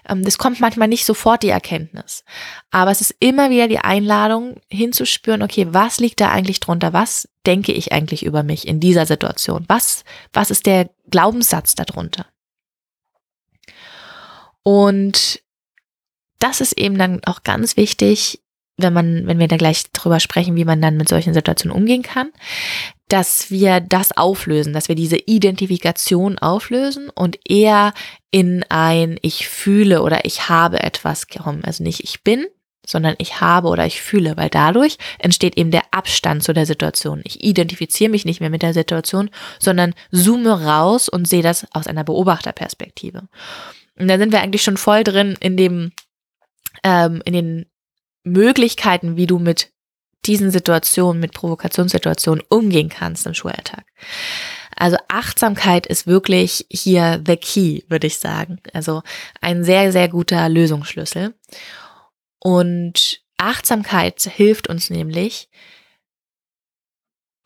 Ähm, 0.09 0.23
das 0.25 0.39
kommt 0.39 0.61
manchmal 0.61 0.89
nicht 0.89 1.05
sofort 1.05 1.43
die 1.43 1.49
Erkenntnis. 1.49 2.25
Aber 2.71 2.91
es 2.91 3.01
ist 3.01 3.15
immer 3.21 3.51
wieder 3.51 3.69
die 3.69 3.79
Einladung 3.79 4.61
hinzuspüren, 4.69 5.43
okay, 5.43 5.69
was 5.71 5.99
liegt 5.99 6.21
da 6.21 6.31
eigentlich 6.31 6.61
drunter? 6.61 6.93
Was 6.93 7.29
denke 7.47 7.73
ich 7.73 7.93
eigentlich 7.93 8.25
über 8.25 8.43
mich 8.43 8.67
in 8.67 8.81
dieser 8.81 9.07
Situation? 9.07 9.65
Was, 9.69 10.05
was 10.33 10.51
ist 10.51 10.67
der 10.67 10.91
Glaubenssatz 11.11 11.75
darunter? 11.77 12.27
Und 14.63 15.41
das 16.41 16.61
ist 16.61 16.73
eben 16.73 16.99
dann 16.99 17.23
auch 17.25 17.45
ganz 17.45 17.77
wichtig, 17.77 18.41
wenn 18.77 18.93
man, 18.93 19.27
wenn 19.27 19.39
wir 19.39 19.49
da 19.49 19.57
gleich 19.57 19.91
drüber 19.93 20.21
sprechen, 20.21 20.57
wie 20.57 20.65
man 20.65 20.83
dann 20.83 20.97
mit 20.97 21.09
solchen 21.09 21.35
Situationen 21.35 21.77
umgehen 21.77 22.03
kann, 22.03 22.31
dass 23.09 23.51
wir 23.51 23.81
das 23.81 24.17
auflösen, 24.17 24.73
dass 24.73 24.89
wir 24.89 24.97
diese 24.97 25.17
Identifikation 25.17 26.39
auflösen 26.39 27.09
und 27.09 27.39
eher 27.49 27.95
in 28.31 28.65
ein 28.69 29.19
Ich 29.23 29.49
fühle 29.49 30.03
oder 30.03 30.25
ich 30.25 30.49
habe 30.49 30.83
etwas 30.83 31.29
kommen. 31.29 31.65
Also 31.65 31.85
nicht 31.85 32.01
ich 32.01 32.23
bin, 32.23 32.47
sondern 32.87 33.15
ich 33.19 33.41
habe 33.41 33.69
oder 33.69 33.87
ich 33.87 34.03
fühle, 34.03 34.37
weil 34.37 34.51
dadurch 34.51 34.99
entsteht 35.19 35.57
eben 35.57 35.71
der 35.71 35.83
Abstand 35.93 36.43
zu 36.43 36.53
der 36.53 36.67
Situation. 36.67 37.21
Ich 37.25 37.43
identifiziere 37.43 38.11
mich 38.11 38.25
nicht 38.25 38.41
mehr 38.41 38.51
mit 38.51 38.63
der 38.63 38.75
Situation, 38.75 39.31
sondern 39.59 39.95
zoome 40.11 40.65
raus 40.65 41.09
und 41.09 41.27
sehe 41.27 41.43
das 41.43 41.67
aus 41.73 41.87
einer 41.87 42.05
Beobachterperspektive. 42.05 43.29
Und 43.99 44.09
da 44.09 44.19
sind 44.19 44.33
wir 44.33 44.41
eigentlich 44.41 44.63
schon 44.63 44.77
voll 44.77 45.03
drin 45.05 45.37
in 45.41 45.57
dem, 45.57 45.93
ähm, 46.85 47.23
in 47.25 47.33
den 47.33 47.67
Möglichkeiten, 48.27 49.17
wie 49.17 49.27
du 49.27 49.39
mit 49.39 49.73
diesen 50.27 50.51
Situationen, 50.51 51.21
mit 51.21 51.33
Provokationssituationen 51.33 52.45
umgehen 52.49 52.89
kannst 52.89 53.27
im 53.27 53.35
Schulalltag. 53.35 53.85
Also 54.75 54.97
Achtsamkeit 55.09 55.87
ist 55.87 56.07
wirklich 56.07 56.67
hier 56.69 57.23
the 57.25 57.37
key, 57.37 57.83
würde 57.89 58.09
ich 58.09 58.19
sagen. 58.19 58.59
Also 58.73 59.03
ein 59.41 59.65
sehr, 59.65 59.93
sehr 59.93 60.09
guter 60.09 60.49
Lösungsschlüssel. 60.49 61.35
Und 62.41 63.23
Achtsamkeit 63.39 64.21
hilft 64.23 64.69
uns 64.69 64.91
nämlich, 64.91 65.49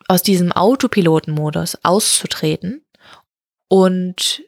aus 0.08 0.22
diesem 0.24 0.50
Autopilotenmodus 0.50 1.78
auszutreten 1.84 2.84
und 3.68 4.42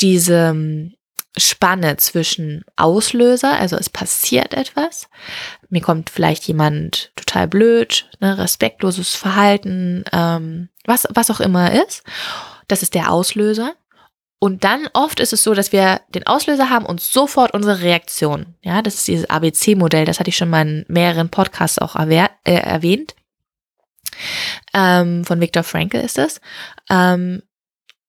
diese 0.00 0.90
Spanne 1.36 1.96
zwischen 1.98 2.64
Auslöser, 2.76 3.58
also 3.58 3.76
es 3.76 3.90
passiert 3.90 4.54
etwas, 4.54 5.08
mir 5.68 5.82
kommt 5.82 6.10
vielleicht 6.10 6.44
jemand 6.44 7.12
total 7.16 7.48
blöd, 7.48 8.08
ne, 8.20 8.38
respektloses 8.38 9.14
Verhalten, 9.14 10.04
ähm, 10.12 10.68
was, 10.84 11.06
was 11.10 11.30
auch 11.30 11.40
immer 11.40 11.72
ist, 11.72 12.02
das 12.68 12.82
ist 12.82 12.94
der 12.94 13.10
Auslöser. 13.10 13.74
Und 14.38 14.64
dann 14.64 14.86
oft 14.92 15.20
ist 15.20 15.32
es 15.32 15.42
so, 15.42 15.54
dass 15.54 15.72
wir 15.72 16.02
den 16.14 16.26
Auslöser 16.26 16.68
haben 16.68 16.84
und 16.84 17.00
sofort 17.00 17.54
unsere 17.54 17.80
Reaktion. 17.80 18.54
Ja, 18.62 18.82
das 18.82 18.96
ist 18.96 19.08
dieses 19.08 19.30
ABC-Modell, 19.30 20.04
das 20.04 20.20
hatte 20.20 20.28
ich 20.28 20.36
schon 20.36 20.50
mal 20.50 20.66
in 20.66 20.84
mehreren 20.88 21.30
Podcasts 21.30 21.78
auch 21.78 21.96
erwäh 21.96 22.26
äh, 22.44 22.52
erwähnt. 22.52 23.14
Ähm, 24.74 25.24
von 25.24 25.40
Viktor 25.40 25.62
Frankl 25.62 25.98
ist 25.98 26.18
es. 26.18 26.40
Ähm, 26.90 27.42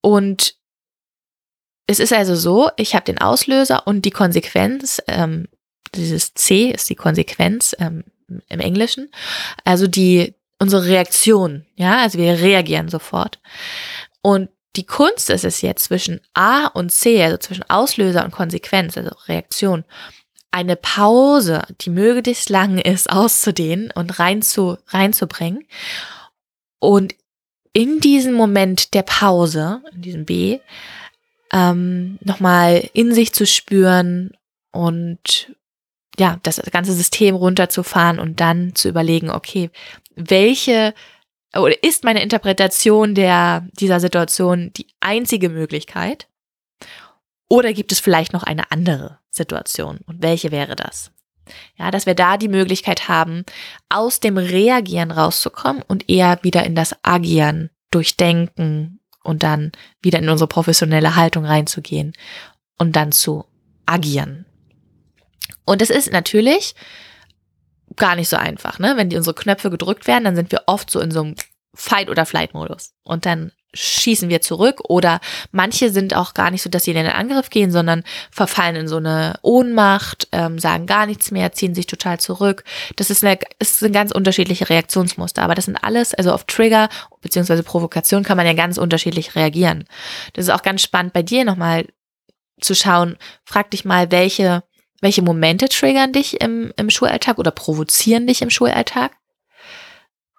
und 0.02 0.56
es 1.88 2.00
ist 2.00 2.14
also 2.14 2.36
so, 2.36 2.70
ich 2.76 2.94
habe 2.94 3.06
den 3.06 3.18
Auslöser 3.18 3.88
und 3.88 4.04
die 4.04 4.12
Konsequenz, 4.12 5.02
ähm, 5.08 5.48
dieses 5.96 6.34
C 6.34 6.70
ist 6.70 6.90
die 6.90 6.96
Konsequenz 6.96 7.76
ähm, 7.80 8.04
im 8.50 8.60
Englischen, 8.60 9.10
also 9.64 9.88
die 9.88 10.36
unsere 10.60 10.86
Reaktion, 10.86 11.66
ja, 11.76 12.00
also 12.02 12.18
wir 12.18 12.40
reagieren 12.40 12.90
sofort. 12.90 13.40
Und 14.22 14.50
die 14.76 14.86
Kunst 14.86 15.30
ist 15.30 15.46
es 15.46 15.62
jetzt 15.62 15.86
zwischen 15.86 16.20
A 16.34 16.68
und 16.68 16.92
C, 16.92 17.24
also 17.24 17.38
zwischen 17.38 17.68
Auslöser 17.70 18.26
und 18.26 18.32
Konsequenz, 18.32 18.98
also 18.98 19.12
Reaktion, 19.28 19.86
eine 20.52 20.76
Pause, 20.76 21.64
die 21.82 21.90
möglichst 21.90 22.50
lang 22.50 22.78
ist, 22.80 23.10
auszudehnen 23.10 23.92
und 23.92 24.20
rein 24.20 24.42
zu, 24.42 24.78
reinzubringen. 24.88 25.66
Und 26.80 27.16
in 27.74 28.00
diesem 28.00 28.34
Moment 28.34 28.94
der 28.94 29.04
Pause, 29.04 29.82
in 29.94 30.02
diesem 30.02 30.26
B, 30.26 30.60
ähm, 31.52 32.18
nochmal 32.22 32.90
in 32.94 33.14
sich 33.14 33.34
zu 33.34 33.46
spüren 33.46 34.32
und 34.72 35.54
ja, 36.20 36.40
das 36.44 36.62
ganze 36.72 36.94
System 36.94 37.36
runterzufahren 37.36 38.20
und 38.20 38.40
dann 38.40 38.74
zu 38.76 38.90
überlegen, 38.90 39.30
okay, 39.30 39.70
welche 40.16 40.94
oder 41.56 41.82
ist 41.84 42.04
meine 42.04 42.22
Interpretation 42.22 43.16
der, 43.16 43.68
dieser 43.80 44.00
Situation 44.00 44.72
die 44.76 44.88
einzige 45.00 45.50
Möglichkeit? 45.50 46.28
Oder 47.50 47.74
gibt 47.74 47.92
es 47.92 48.00
vielleicht 48.00 48.34
noch 48.34 48.44
eine 48.44 48.72
andere 48.72 49.20
Situation? 49.30 50.00
Und 50.06 50.22
welche 50.22 50.52
wäre 50.52 50.76
das? 50.76 51.12
Ja, 51.78 51.92
dass 51.92 52.06
wir 52.06 52.16
da 52.16 52.36
die 52.36 52.50
Möglichkeit 52.50 53.08
haben, 53.08 53.46
aus 53.88 54.20
dem 54.20 54.38
Reagieren 54.38 55.12
rauszukommen 55.12 55.82
und 55.88 56.10
eher 56.10 56.40
wieder 56.44 56.66
in 56.66 56.76
das 56.76 56.94
Agieren, 57.04 57.70
Durchdenken, 57.90 59.00
und 59.28 59.44
dann 59.44 59.74
wieder 60.02 60.20
in 60.20 60.30
unsere 60.30 60.48
professionelle 60.48 61.18
Haltung 61.18 61.46
reinzugehen 61.46 62.14
und 62.78 62.96
dann 62.96 63.12
zu 63.12 63.46
agieren. 63.86 64.46
Und 65.66 65.82
es 65.82 65.90
ist 65.90 66.14
natürlich 66.14 66.76
gar 67.98 68.16
nicht 68.16 68.30
so 68.30 68.38
einfach, 68.38 68.80
ne? 68.80 68.94
Wenn 68.96 69.10
die 69.10 69.18
unsere 69.18 69.36
Knöpfe 69.36 69.70
gedrückt 69.70 70.08
werden, 70.08 70.24
dann 70.24 70.38
sind 70.38 70.52
wir 70.54 70.64
oft 70.68 70.90
so 70.90 71.02
in 71.02 71.12
so 71.12 71.22
einem 71.22 71.36
Fight- 71.76 72.10
oder 72.10 72.26
Flight-Modus. 72.26 72.94
Und 73.04 73.26
dann 73.26 73.52
schießen 73.74 74.30
wir 74.30 74.42
zurück 74.42 74.82
oder 74.88 75.20
manche 75.52 75.92
sind 75.92 76.16
auch 76.16 76.34
gar 76.34 76.52
nicht 76.52 76.62
so, 76.62 76.70
dass 76.70 76.84
sie 76.84 76.92
in 76.92 76.98
den 76.98 77.08
Angriff 77.08 77.50
gehen, 77.50 77.72
sondern 77.72 78.04
verfallen 78.32 78.76
in 78.76 78.88
so 78.88 78.98
eine 78.98 79.38
Ohnmacht, 79.42 80.28
ähm, 80.32 80.58
sagen 80.58 80.86
gar 80.86 81.06
nichts 81.06 81.32
mehr, 81.32 81.52
ziehen 81.52 81.76
sich 81.76 81.86
total 81.86 82.20
zurück. 82.20 82.64
Das 82.96 83.10
ist 83.10 83.24
eine, 83.24 83.38
ist 83.60 83.84
ein 83.84 83.92
ganz 83.92 84.12
unterschiedliche 84.12 84.70
Reaktionsmuster, 84.70 85.44
aber 85.44 85.56
das 85.56 85.66
sind 85.66 85.78
alles, 85.78 86.14
also 86.14 86.32
auf 86.32 86.46
Trigger 86.46 86.90
beziehungsweise 87.22 87.64
Provokation 87.64 88.24
kann 88.24 88.38
man 88.38 88.46
ja 88.46 88.54
ganz 88.54 88.78
unterschiedlich 88.78 89.36
reagieren. 89.36 89.86
Das 90.34 90.46
ist 90.46 90.52
auch 90.52 90.64
ganz 90.64 90.82
spannend 90.82 91.14
bei 91.14 91.24
dir 91.24 91.44
nochmal 91.44 91.86
zu 92.60 92.74
schauen, 92.74 93.18
frag 93.44 93.72
dich 93.72 93.86
mal, 93.86 94.12
welche, 94.12 94.64
welche 95.02 95.22
Momente 95.22 95.70
triggern 95.70 96.14
dich 96.14 96.42
im, 96.42 96.74
im 96.78 96.90
Schulalltag 96.90 97.38
oder 97.38 97.52
provozieren 97.52 98.28
dich 98.28 98.42
im 98.42 98.50
Schulalltag? 98.50 99.12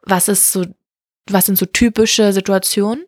Was 0.03 0.29
ist 0.29 0.53
so, 0.53 0.65
was 1.27 1.47
sind 1.47 1.59
so 1.59 1.67
typische 1.67 2.33
Situationen? 2.33 3.05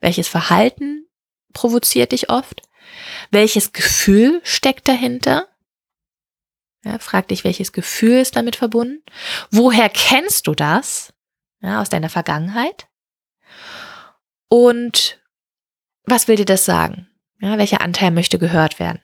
Welches 0.00 0.28
Verhalten 0.28 1.06
provoziert 1.52 2.12
dich 2.12 2.30
oft? 2.30 2.62
Welches 3.30 3.72
Gefühl 3.72 4.40
steckt 4.44 4.88
dahinter? 4.88 5.48
Ja, 6.84 6.98
frag 6.98 7.28
dich, 7.28 7.44
welches 7.44 7.72
Gefühl 7.72 8.18
ist 8.18 8.36
damit 8.36 8.56
verbunden? 8.56 9.02
Woher 9.50 9.88
kennst 9.88 10.46
du 10.46 10.54
das? 10.54 11.12
Ja, 11.60 11.80
aus 11.80 11.88
deiner 11.88 12.08
Vergangenheit? 12.08 12.88
Und 14.48 15.20
was 16.04 16.26
will 16.26 16.36
dir 16.36 16.44
das 16.44 16.64
sagen? 16.64 17.08
Ja, 17.40 17.56
welcher 17.58 17.80
Anteil 17.80 18.10
möchte 18.10 18.38
gehört 18.38 18.80
werden? 18.80 19.00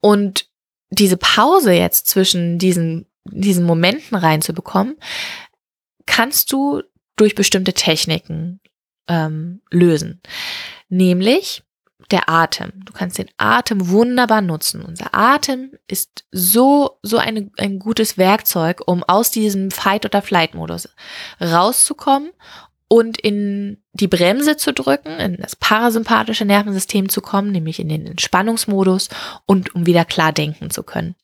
Und 0.00 0.50
diese 0.90 1.16
Pause 1.16 1.72
jetzt 1.72 2.08
zwischen 2.08 2.58
diesen, 2.58 3.06
diesen 3.24 3.64
Momenten 3.64 4.16
reinzubekommen, 4.16 4.96
kannst 6.06 6.52
du 6.52 6.82
durch 7.16 7.34
bestimmte 7.34 7.72
Techniken 7.72 8.60
ähm, 9.12 9.60
lösen. 9.70 10.22
Nämlich 10.88 11.62
der 12.10 12.28
Atem. 12.28 12.72
Du 12.84 12.92
kannst 12.92 13.18
den 13.18 13.30
Atem 13.36 13.88
wunderbar 13.88 14.42
nutzen. 14.42 14.82
Unser 14.82 15.14
Atem 15.14 15.72
ist 15.86 16.24
so, 16.30 16.98
so 17.02 17.18
eine, 17.18 17.50
ein 17.58 17.78
gutes 17.78 18.18
Werkzeug, 18.18 18.82
um 18.86 19.02
aus 19.04 19.30
diesem 19.30 19.70
Fight- 19.70 20.04
oder 20.04 20.22
Flight-Modus 20.22 20.88
rauszukommen 21.40 22.30
und 22.92 23.18
in 23.18 23.78
die 23.94 24.06
Bremse 24.06 24.58
zu 24.58 24.70
drücken, 24.70 25.18
in 25.18 25.38
das 25.38 25.56
parasympathische 25.56 26.44
Nervensystem 26.44 27.08
zu 27.08 27.22
kommen, 27.22 27.50
nämlich 27.50 27.80
in 27.80 27.88
den 27.88 28.06
Entspannungsmodus 28.06 29.08
und 29.46 29.74
um 29.74 29.86
wieder 29.86 30.04
klar 30.04 30.30
denken 30.30 30.68
zu 30.68 30.82
können. 30.82 31.14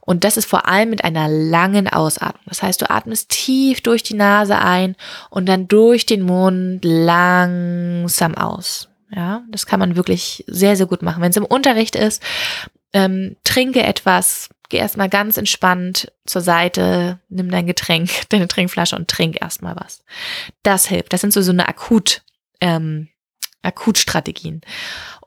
Und 0.00 0.22
das 0.22 0.36
ist 0.36 0.44
vor 0.44 0.68
allem 0.68 0.90
mit 0.90 1.02
einer 1.02 1.26
langen 1.26 1.88
Ausatmung. 1.88 2.44
Das 2.46 2.62
heißt, 2.62 2.80
du 2.80 2.88
atmest 2.88 3.30
tief 3.30 3.80
durch 3.80 4.04
die 4.04 4.14
Nase 4.14 4.60
ein 4.60 4.94
und 5.28 5.48
dann 5.48 5.66
durch 5.66 6.06
den 6.06 6.22
Mund 6.22 6.84
langsam 6.84 8.36
aus. 8.36 8.88
Ja, 9.10 9.42
das 9.50 9.66
kann 9.66 9.80
man 9.80 9.96
wirklich 9.96 10.44
sehr, 10.46 10.76
sehr 10.76 10.86
gut 10.86 11.02
machen. 11.02 11.20
Wenn 11.20 11.30
es 11.30 11.36
im 11.36 11.44
Unterricht 11.44 11.96
ist, 11.96 12.22
ähm, 12.92 13.34
trinke 13.42 13.82
etwas, 13.82 14.50
geh 14.68 14.76
erstmal 14.76 15.08
ganz 15.08 15.36
entspannt 15.36 16.12
zur 16.26 16.42
Seite, 16.42 17.20
nimm 17.28 17.50
dein 17.50 17.66
Getränk, 17.66 18.10
deine 18.28 18.48
Trinkflasche 18.48 18.96
und 18.96 19.08
trink 19.08 19.40
erstmal 19.40 19.76
was. 19.76 20.04
Das 20.62 20.86
hilft. 20.86 21.12
Das 21.12 21.20
sind 21.20 21.32
so, 21.32 21.42
so 21.42 21.52
eine 21.52 21.68
Akut, 21.68 22.22
ähm, 22.60 23.08
Akutstrategien. 23.62 24.60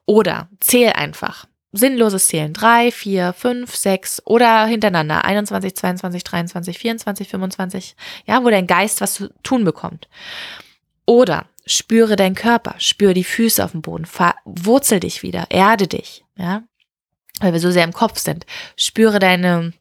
Oder 0.05 0.49
zähl 0.59 0.91
einfach. 0.93 1.47
Sinnloses 1.73 2.27
Zählen. 2.27 2.51
Drei, 2.51 2.91
vier, 2.91 3.31
fünf, 3.31 3.75
sechs 3.75 4.21
oder 4.25 4.65
hintereinander. 4.65 5.23
21, 5.23 5.75
22, 5.75 6.23
23, 6.23 6.77
24, 6.77 7.29
25. 7.29 7.95
Ja, 8.25 8.43
wo 8.43 8.49
dein 8.49 8.67
Geist 8.67 8.99
was 8.99 9.13
zu 9.13 9.29
tun 9.41 9.63
bekommt. 9.63 10.09
Oder 11.05 11.45
spüre 11.65 12.17
deinen 12.17 12.35
Körper, 12.35 12.75
spüre 12.77 13.13
die 13.13 13.23
Füße 13.23 13.63
auf 13.63 13.71
dem 13.71 13.81
Boden, 13.81 14.05
wurzel 14.43 14.99
dich 14.99 15.23
wieder, 15.23 15.45
erde 15.49 15.87
dich, 15.87 16.25
ja 16.35 16.63
weil 17.41 17.53
wir 17.53 17.59
so 17.59 17.71
sehr 17.71 17.83
im 17.83 17.93
Kopf 17.93 18.19
sind. 18.19 18.45
Spüre 18.77 19.19
deine, 19.19 19.73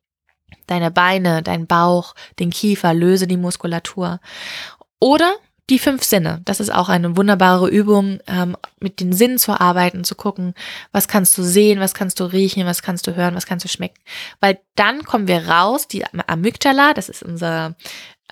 deine 0.67 0.91
Beine, 0.91 1.43
deinen 1.43 1.67
Bauch, 1.67 2.15
den 2.39 2.51
Kiefer, 2.51 2.93
löse 2.95 3.27
die 3.27 3.37
Muskulatur. 3.37 4.21
Oder 4.99 5.37
die 5.71 5.79
fünf 5.79 6.03
Sinne. 6.03 6.43
Das 6.45 6.59
ist 6.59 6.71
auch 6.71 6.89
eine 6.89 7.17
wunderbare 7.17 7.69
Übung, 7.69 8.19
ähm, 8.27 8.57
mit 8.81 9.01
den 9.01 9.13
Sinnen 9.13 9.39
zu 9.39 9.59
arbeiten, 9.59 10.03
zu 10.05 10.17
gucken, 10.17 10.55
was 10.91 11.07
kannst 11.07 11.39
du 11.39 11.43
sehen, 11.43 11.79
was 11.79 11.95
kannst 11.95 12.19
du 12.19 12.25
riechen, 12.25 12.67
was 12.67 12.83
kannst 12.83 13.07
du 13.07 13.15
hören, 13.15 13.37
was 13.37 13.47
kannst 13.47 13.65
du 13.65 13.69
schmecken. 13.69 14.01
Weil 14.41 14.59
dann 14.75 15.05
kommen 15.05 15.29
wir 15.29 15.49
raus, 15.49 15.87
die 15.87 16.05
Amygdala, 16.27 16.93
das 16.93 17.09
ist 17.09 17.23
unsere 17.23 17.77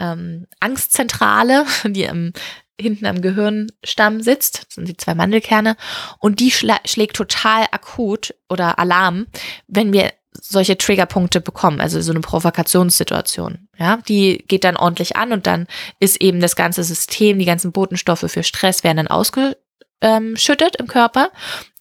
ähm, 0.01 0.47
Angstzentrale, 0.61 1.65
die 1.85 2.05
im 2.05 2.33
hinten 2.81 3.07
am 3.07 3.21
Gehirnstamm 3.21 4.23
sitzt, 4.23 4.67
das 4.67 4.75
sind 4.75 4.89
die 4.89 4.97
zwei 4.97 5.15
Mandelkerne, 5.15 5.77
und 6.21 6.41
die 6.41 6.51
schlägt 6.51 7.17
total 7.17 7.67
akut 7.73 8.35
oder 8.49 8.79
Alarm, 8.79 9.27
wenn 9.67 9.93
wir 9.93 10.13
solche 10.41 10.79
Triggerpunkte 10.79 11.41
bekommen, 11.41 11.81
also 11.81 12.01
so 12.01 12.13
eine 12.13 12.21
Provokationssituation. 12.21 13.69
Ja, 13.77 13.97
die 14.09 14.45
geht 14.47 14.63
dann 14.63 14.77
ordentlich 14.77 15.17
an 15.17 15.33
und 15.33 15.49
dann 15.49 15.67
ist 15.99 16.21
eben 16.21 16.41
das 16.41 16.55
ganze 16.55 16.85
System, 16.85 17.39
die 17.39 17.45
ganzen 17.45 17.73
Botenstoffe 17.73 18.25
für 18.29 18.45
Stress 18.45 18.85
werden 18.85 18.99
dann 18.99 19.09
ausgeschüttet 19.09 20.77
im 20.77 20.87
Körper. 20.87 21.33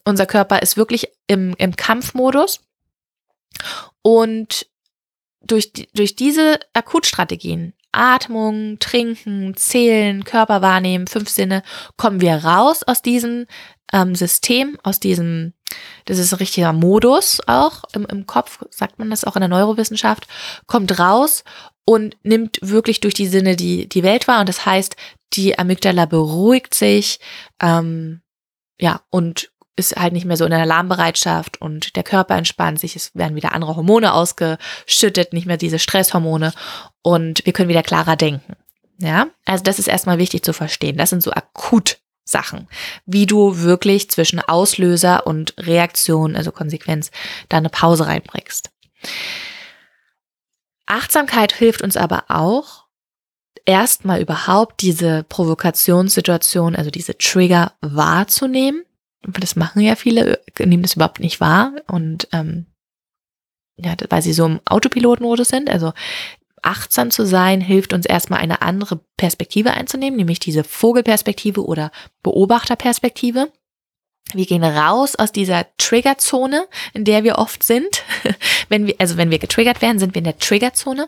Unser 0.05 0.25
Körper 0.25 0.61
ist 0.61 0.77
wirklich 0.77 1.07
im, 1.27 1.53
im 1.59 1.75
Kampfmodus 1.75 2.61
und 4.01 4.65
durch, 5.41 5.71
durch 5.93 6.15
diese 6.15 6.59
Akutstrategien 6.73 7.73
Atmung, 7.97 8.79
Trinken, 8.79 9.55
Zählen, 9.55 10.23
Körper 10.23 10.61
wahrnehmen, 10.61 11.07
fünf 11.07 11.29
Sinne, 11.29 11.63
kommen 11.97 12.21
wir 12.21 12.35
raus 12.43 12.83
aus 12.83 13.01
diesem 13.01 13.45
ähm, 13.93 14.15
System, 14.15 14.77
aus 14.83 14.99
diesem, 14.99 15.53
das 16.05 16.17
ist 16.17 16.33
ein 16.33 16.37
richtiger 16.37 16.73
Modus 16.73 17.39
auch 17.47 17.83
im, 17.93 18.05
im 18.05 18.27
Kopf, 18.27 18.63
sagt 18.69 18.99
man 18.99 19.09
das 19.09 19.25
auch 19.25 19.35
in 19.35 19.41
der 19.41 19.49
Neurowissenschaft, 19.49 20.27
kommt 20.65 20.99
raus 20.99 21.43
und 21.85 22.17
nimmt 22.23 22.59
wirklich 22.61 22.99
durch 22.99 23.13
die 23.13 23.27
Sinne 23.27 23.55
die, 23.55 23.87
die 23.87 24.03
Welt 24.03 24.27
wahr. 24.27 24.41
Und 24.41 24.49
das 24.49 24.65
heißt, 24.65 24.95
die 25.33 25.57
Amygdala 25.57 26.05
beruhigt 26.05 26.73
sich, 26.73 27.19
ähm, 27.61 28.21
ja, 28.79 29.01
und 29.09 29.49
ist 29.77 29.95
halt 29.95 30.11
nicht 30.11 30.25
mehr 30.25 30.35
so 30.35 30.43
in 30.43 30.51
der 30.51 30.59
Alarmbereitschaft 30.61 31.61
und 31.61 31.95
der 31.95 32.03
Körper 32.03 32.35
entspannt 32.35 32.79
sich, 32.79 32.95
es 32.95 33.15
werden 33.15 33.35
wieder 33.35 33.53
andere 33.53 33.75
Hormone 33.75 34.13
ausgeschüttet, 34.13 35.31
nicht 35.31 35.45
mehr 35.45 35.57
diese 35.57 35.79
Stresshormone 35.79 36.51
und 37.01 37.45
wir 37.45 37.53
können 37.53 37.69
wieder 37.69 37.83
klarer 37.83 38.17
denken. 38.17 38.55
Ja, 38.99 39.27
also 39.45 39.63
das 39.63 39.79
ist 39.79 39.87
erstmal 39.87 40.17
wichtig 40.17 40.43
zu 40.43 40.53
verstehen. 40.53 40.97
Das 40.97 41.11
sind 41.11 41.21
so 41.21 41.31
akut 41.31 41.99
Sachen, 42.25 42.67
wie 43.05 43.27
du 43.27 43.59
wirklich 43.59 44.09
zwischen 44.09 44.39
Auslöser 44.41 45.27
und 45.27 45.53
Reaktion, 45.57 46.35
also 46.35 46.51
Konsequenz, 46.51 47.11
da 47.47 47.57
eine 47.57 47.69
Pause 47.69 48.07
reinbringst. 48.07 48.71
Achtsamkeit 50.87 51.53
hilft 51.53 51.83
uns 51.83 51.95
aber 51.95 52.25
auch, 52.29 52.85
erstmal 53.65 54.21
überhaupt 54.21 54.81
diese 54.81 55.23
Provokationssituation, 55.29 56.75
also 56.75 56.89
diese 56.89 57.17
Trigger 57.17 57.73
wahrzunehmen 57.81 58.83
das 59.27 59.55
machen 59.55 59.81
ja 59.81 59.95
viele, 59.95 60.41
nehmen 60.59 60.83
das 60.83 60.95
überhaupt 60.95 61.19
nicht 61.19 61.39
wahr 61.41 61.73
und 61.87 62.27
ähm, 62.31 62.65
ja, 63.77 63.93
weil 64.09 64.21
sie 64.21 64.33
so 64.33 64.45
im 64.45 64.59
Autopilotenmodus 64.65 65.49
sind. 65.49 65.69
Also 65.69 65.93
achtsam 66.61 67.11
zu 67.11 67.25
sein 67.25 67.61
hilft 67.61 67.93
uns 67.93 68.05
erstmal 68.05 68.39
eine 68.39 68.61
andere 68.61 68.99
Perspektive 69.17 69.71
einzunehmen, 69.71 70.17
nämlich 70.17 70.39
diese 70.39 70.63
Vogelperspektive 70.63 71.63
oder 71.63 71.91
Beobachterperspektive. 72.23 73.51
Wir 74.33 74.45
gehen 74.45 74.63
raus 74.63 75.15
aus 75.15 75.31
dieser 75.31 75.67
Triggerzone, 75.77 76.67
in 76.93 77.05
der 77.05 77.23
wir 77.23 77.37
oft 77.37 77.63
sind. 77.63 78.03
wenn 78.69 78.87
wir, 78.87 78.95
also 78.97 79.15
wenn 79.17 79.31
wir 79.31 79.39
getriggert 79.39 79.81
werden, 79.81 79.99
sind 79.99 80.15
wir 80.15 80.19
in 80.19 80.25
der 80.25 80.39
Triggerzone. 80.39 81.07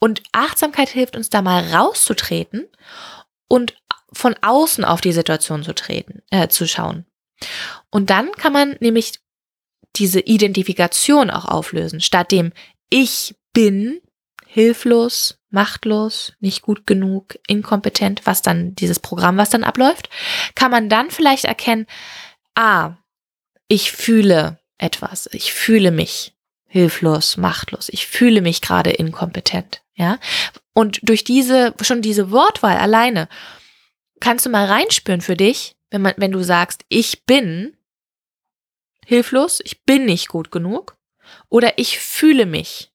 Und 0.00 0.22
Achtsamkeit 0.32 0.88
hilft 0.88 1.16
uns 1.16 1.28
da 1.28 1.42
mal 1.42 1.62
rauszutreten 1.72 2.66
und 3.48 3.76
von 4.12 4.34
außen 4.40 4.84
auf 4.84 5.00
die 5.00 5.12
Situation 5.12 5.62
zu 5.62 5.74
treten, 5.74 6.22
äh, 6.30 6.48
zu 6.48 6.66
schauen. 6.66 7.04
Und 7.90 8.10
dann 8.10 8.32
kann 8.32 8.52
man 8.52 8.76
nämlich 8.80 9.20
diese 9.96 10.20
Identifikation 10.20 11.30
auch 11.30 11.44
auflösen. 11.44 12.00
Statt 12.00 12.32
dem 12.32 12.52
Ich 12.90 13.34
bin 13.52 14.00
hilflos, 14.46 15.38
machtlos, 15.50 16.32
nicht 16.40 16.62
gut 16.62 16.86
genug, 16.86 17.38
inkompetent, 17.46 18.22
was 18.24 18.42
dann 18.42 18.74
dieses 18.74 18.98
Programm, 18.98 19.36
was 19.36 19.50
dann 19.50 19.64
abläuft, 19.64 20.08
kann 20.54 20.70
man 20.70 20.88
dann 20.88 21.10
vielleicht 21.10 21.44
erkennen, 21.44 21.86
ah, 22.54 22.96
ich 23.68 23.92
fühle 23.92 24.58
etwas, 24.78 25.28
ich 25.32 25.52
fühle 25.52 25.90
mich 25.90 26.34
hilflos, 26.66 27.36
machtlos, 27.36 27.88
ich 27.88 28.06
fühle 28.06 28.40
mich 28.40 28.60
gerade 28.60 28.90
inkompetent, 28.90 29.82
ja? 29.94 30.18
Und 30.74 31.00
durch 31.02 31.24
diese 31.24 31.74
schon 31.80 32.02
diese 32.02 32.30
Wortwahl 32.30 32.76
alleine 32.76 33.28
kannst 34.20 34.46
du 34.46 34.50
mal 34.50 34.66
reinspüren 34.66 35.20
für 35.20 35.36
dich, 35.36 35.76
wenn 35.90 36.02
man, 36.02 36.14
wenn 36.16 36.32
du 36.32 36.42
sagst, 36.42 36.84
ich 36.88 37.24
bin 37.24 37.76
hilflos, 39.04 39.60
ich 39.64 39.84
bin 39.84 40.04
nicht 40.04 40.28
gut 40.28 40.50
genug, 40.50 40.96
oder 41.48 41.78
ich 41.78 41.98
fühle 41.98 42.46
mich 42.46 42.92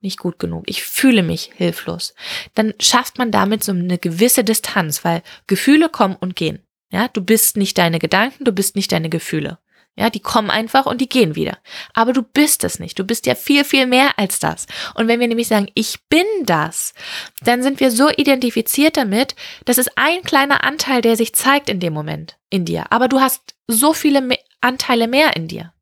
nicht 0.00 0.18
gut 0.18 0.38
genug, 0.38 0.64
ich 0.66 0.82
fühle 0.82 1.22
mich 1.22 1.52
hilflos, 1.54 2.14
dann 2.54 2.74
schafft 2.80 3.18
man 3.18 3.30
damit 3.30 3.62
so 3.62 3.72
eine 3.72 3.98
gewisse 3.98 4.42
Distanz, 4.42 5.04
weil 5.04 5.22
Gefühle 5.46 5.88
kommen 5.88 6.16
und 6.16 6.34
gehen. 6.34 6.64
Ja, 6.90 7.08
du 7.08 7.24
bist 7.24 7.56
nicht 7.56 7.78
deine 7.78 7.98
Gedanken, 7.98 8.44
du 8.44 8.52
bist 8.52 8.76
nicht 8.76 8.92
deine 8.92 9.08
Gefühle. 9.08 9.58
Ja, 9.94 10.08
die 10.08 10.20
kommen 10.20 10.50
einfach 10.50 10.86
und 10.86 11.02
die 11.02 11.08
gehen 11.08 11.34
wieder. 11.34 11.58
Aber 11.92 12.14
du 12.14 12.22
bist 12.22 12.64
es 12.64 12.78
nicht. 12.78 12.98
Du 12.98 13.04
bist 13.04 13.26
ja 13.26 13.34
viel, 13.34 13.62
viel 13.62 13.86
mehr 13.86 14.18
als 14.18 14.38
das. 14.38 14.66
Und 14.94 15.06
wenn 15.06 15.20
wir 15.20 15.28
nämlich 15.28 15.48
sagen, 15.48 15.68
ich 15.74 15.98
bin 16.08 16.24
das, 16.44 16.94
dann 17.42 17.62
sind 17.62 17.78
wir 17.78 17.90
so 17.90 18.08
identifiziert 18.08 18.96
damit, 18.96 19.34
dass 19.66 19.76
es 19.76 19.90
ein 19.96 20.22
kleiner 20.22 20.64
Anteil, 20.64 21.02
der 21.02 21.16
sich 21.16 21.34
zeigt 21.34 21.68
in 21.68 21.78
dem 21.78 21.92
Moment 21.92 22.38
in 22.48 22.64
dir. 22.64 22.90
Aber 22.90 23.08
du 23.08 23.20
hast 23.20 23.54
so 23.66 23.92
viele 23.92 24.26
Anteile 24.62 25.08
mehr 25.08 25.36
in 25.36 25.48
dir. 25.48 25.74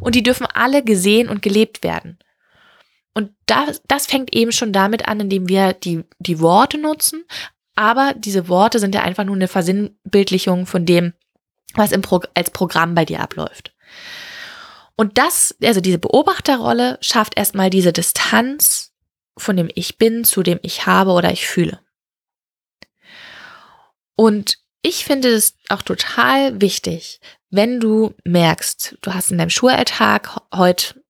Und 0.00 0.16
die 0.16 0.24
dürfen 0.24 0.46
alle 0.46 0.82
gesehen 0.82 1.28
und 1.28 1.42
gelebt 1.42 1.84
werden. 1.84 2.18
Und 3.14 3.30
das, 3.46 3.82
das 3.86 4.06
fängt 4.06 4.34
eben 4.34 4.52
schon 4.52 4.72
damit 4.72 5.06
an, 5.06 5.20
indem 5.20 5.48
wir 5.48 5.74
die, 5.74 6.02
die 6.18 6.40
Worte 6.40 6.78
nutzen. 6.78 7.24
Aber 7.76 8.14
diese 8.16 8.48
Worte 8.48 8.78
sind 8.78 8.94
ja 8.94 9.02
einfach 9.02 9.24
nur 9.24 9.36
eine 9.36 9.48
Versinnbildlichung 9.48 10.66
von 10.66 10.86
dem, 10.86 11.12
was 11.74 11.92
im 11.92 12.02
Pro 12.02 12.20
als 12.34 12.50
Programm 12.50 12.94
bei 12.94 13.04
dir 13.04 13.20
abläuft. 13.20 13.74
Und 14.96 15.18
das, 15.18 15.54
also 15.62 15.80
diese 15.80 15.98
Beobachterrolle 15.98 16.98
schafft 17.00 17.36
erstmal 17.36 17.70
diese 17.70 17.92
Distanz 17.92 18.92
von 19.38 19.56
dem 19.56 19.70
Ich 19.74 19.98
bin 19.98 20.24
zu 20.24 20.42
dem 20.42 20.58
Ich 20.62 20.86
habe 20.86 21.12
oder 21.12 21.32
ich 21.32 21.46
fühle. 21.46 21.80
Und 24.16 24.58
ich 24.82 25.04
finde 25.04 25.28
es 25.28 25.56
auch 25.68 25.82
total 25.82 26.60
wichtig, 26.60 27.20
wenn 27.50 27.80
du 27.80 28.14
merkst, 28.24 28.98
du 29.00 29.14
hast 29.14 29.30
in 29.30 29.38
deinem 29.38 29.50
Schulalltag 29.50 30.40
heute 30.54 31.01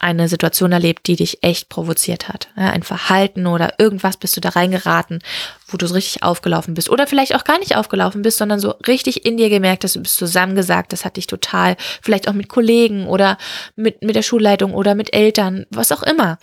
eine 0.00 0.28
Situation 0.28 0.72
erlebt, 0.72 1.06
die 1.06 1.16
dich 1.16 1.42
echt 1.42 1.68
provoziert 1.68 2.28
hat. 2.28 2.48
Ja, 2.56 2.70
ein 2.70 2.82
Verhalten 2.82 3.46
oder 3.46 3.74
irgendwas 3.78 4.16
bist 4.16 4.34
du 4.34 4.40
da 4.40 4.48
reingeraten, 4.48 5.20
wo 5.68 5.76
du 5.76 5.86
so 5.86 5.94
richtig 5.94 6.22
aufgelaufen 6.22 6.72
bist. 6.72 6.88
Oder 6.88 7.06
vielleicht 7.06 7.34
auch 7.34 7.44
gar 7.44 7.58
nicht 7.58 7.76
aufgelaufen 7.76 8.22
bist, 8.22 8.38
sondern 8.38 8.60
so 8.60 8.70
richtig 8.86 9.26
in 9.26 9.36
dir 9.36 9.50
gemerkt 9.50 9.84
hast, 9.84 9.96
du 9.96 10.00
bist 10.00 10.16
zusammengesagt, 10.16 10.94
das 10.94 11.04
hat 11.04 11.18
dich 11.18 11.26
total, 11.26 11.76
vielleicht 12.00 12.28
auch 12.28 12.32
mit 12.32 12.48
Kollegen 12.48 13.06
oder 13.06 13.36
mit, 13.76 14.02
mit 14.02 14.16
der 14.16 14.22
Schulleitung 14.22 14.72
oder 14.72 14.94
mit 14.94 15.12
Eltern, 15.12 15.66
was 15.68 15.92
auch 15.92 16.02
immer. 16.02 16.38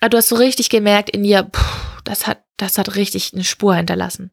Aber 0.00 0.10
du 0.10 0.18
hast 0.18 0.28
so 0.28 0.36
richtig 0.36 0.68
gemerkt 0.68 1.08
in 1.08 1.22
dir, 1.22 1.44
pff, 1.44 2.02
das 2.04 2.26
hat, 2.26 2.42
das 2.58 2.76
hat 2.76 2.94
richtig 2.94 3.32
eine 3.32 3.44
Spur 3.44 3.74
hinterlassen. 3.74 4.32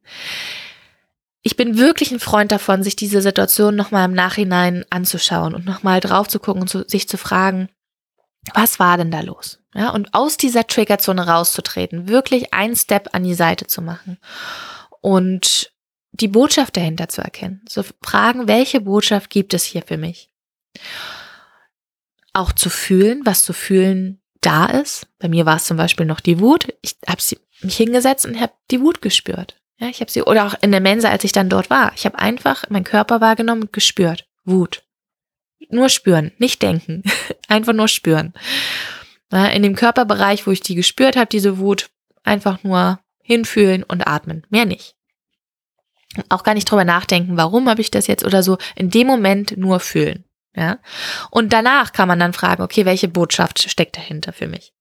Ich 1.44 1.56
bin 1.56 1.78
wirklich 1.78 2.12
ein 2.12 2.20
Freund 2.20 2.52
davon, 2.52 2.84
sich 2.84 2.98
diese 2.98 3.22
Situation 3.22 3.76
nochmal 3.76 4.06
im 4.06 4.14
Nachhinein 4.14 4.84
anzuschauen 4.90 5.56
und 5.56 5.66
nochmal 5.66 6.02
drauf 6.02 6.28
zu 6.28 6.40
gucken 6.40 6.64
und 6.64 6.68
zu, 6.68 6.84
sich 6.88 7.08
zu 7.08 7.18
fragen, 7.18 7.70
was 8.54 8.80
war 8.80 8.98
denn 8.98 9.12
da 9.12 9.22
los? 9.22 9.60
Ja, 9.74 9.90
und 9.90 10.14
aus 10.14 10.38
dieser 10.38 10.68
Triggerzone 10.68 11.28
rauszutreten, 11.28 12.08
wirklich 12.08 12.54
einen 12.54 12.76
Step 12.76 13.10
an 13.14 13.24
die 13.24 13.34
Seite 13.34 13.68
zu 13.68 13.82
machen 13.82 14.20
und 15.02 15.72
die 16.12 16.28
Botschaft 16.28 16.78
dahinter 16.78 17.10
zu 17.10 17.22
erkennen. 17.22 17.62
Zu 17.68 17.84
fragen, 18.04 18.48
welche 18.48 18.82
Botschaft 18.82 19.30
gibt 19.30 19.54
es 19.54 19.64
hier 19.64 19.82
für 19.82 19.98
mich? 19.98 20.30
Auch 22.34 22.52
zu 22.52 22.70
fühlen, 22.70 23.22
was 23.26 23.44
zu 23.44 23.54
fühlen 23.54 24.22
da 24.42 24.66
ist. 24.66 25.08
Bei 25.20 25.28
mir 25.28 25.46
war 25.46 25.56
es 25.56 25.66
zum 25.66 25.78
Beispiel 25.78 26.06
noch 26.06 26.20
die 26.20 26.40
Wut. 26.40 26.68
Ich 26.82 26.98
habe 27.08 27.22
mich 27.62 27.78
hingesetzt 27.78 28.26
und 28.26 28.40
habe 28.40 28.54
die 28.70 28.82
Wut 28.82 29.02
gespürt. 29.02 29.56
Ja, 29.80 29.88
ich 29.88 30.02
habe 30.02 30.12
sie, 30.12 30.22
oder 30.22 30.46
auch 30.46 30.56
in 30.62 30.72
der 30.72 30.82
Mensa, 30.82 31.10
als 31.10 31.24
ich 31.24 31.32
dann 31.32 31.50
dort 31.50 31.70
war. 31.70 31.94
Ich 31.96 32.06
habe 32.06 32.20
einfach 32.20 32.70
meinen 32.70 32.84
Körper 32.84 33.22
wahrgenommen 33.22 33.64
und 33.64 33.74
gespürt. 33.74 34.28
Wut. 34.46 34.84
Nur 35.74 35.90
spüren, 35.90 36.32
nicht 36.38 36.62
denken. 36.62 37.04
einfach 37.48 37.74
nur 37.74 37.88
spüren. 37.88 38.34
In 39.32 39.64
dem 39.64 39.76
Körperbereich, 39.76 40.46
wo 40.46 40.52
ich 40.52 40.62
die 40.62 40.76
gespürt 40.76 41.16
habe, 41.16 41.26
diese 41.26 41.58
Wut, 41.58 41.90
einfach 42.24 42.64
nur 42.64 43.00
hinfühlen 43.24 43.84
und 43.84 44.06
atmen. 44.06 44.46
Mehr 44.50 44.66
nicht. 44.66 44.96
Auch 46.30 46.44
gar 46.44 46.54
nicht 46.54 46.70
drüber 46.70 46.86
nachdenken, 46.86 47.38
warum 47.38 47.68
habe 47.68 47.82
ich 47.82 47.90
das 47.90 48.06
jetzt 48.06 48.24
oder 48.24 48.44
so. 48.44 48.60
In 48.76 48.92
dem 48.92 49.08
Moment 49.08 49.58
nur 49.58 49.80
fühlen. 49.80 50.26
Ja. 50.56 50.78
Und 51.32 51.52
danach 51.52 51.94
kann 51.94 52.08
man 52.08 52.20
dann 52.20 52.34
fragen, 52.34 52.62
okay, 52.62 52.86
welche 52.86 53.08
Botschaft 53.08 53.68
steckt 53.70 53.98
dahinter 53.98 54.34
für 54.34 54.48
mich? 54.48 54.74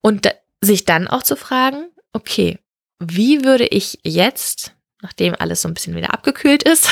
Und 0.00 0.28
sich 0.60 0.84
dann 0.84 1.06
auch 1.06 1.22
zu 1.22 1.36
fragen, 1.36 1.90
okay, 2.12 2.58
wie 2.98 3.44
würde 3.44 3.66
ich 3.66 4.00
jetzt, 4.02 4.74
nachdem 5.02 5.34
alles 5.38 5.62
so 5.62 5.68
ein 5.68 5.74
bisschen 5.74 5.94
wieder 5.94 6.12
abgekühlt 6.12 6.64
ist, 6.64 6.88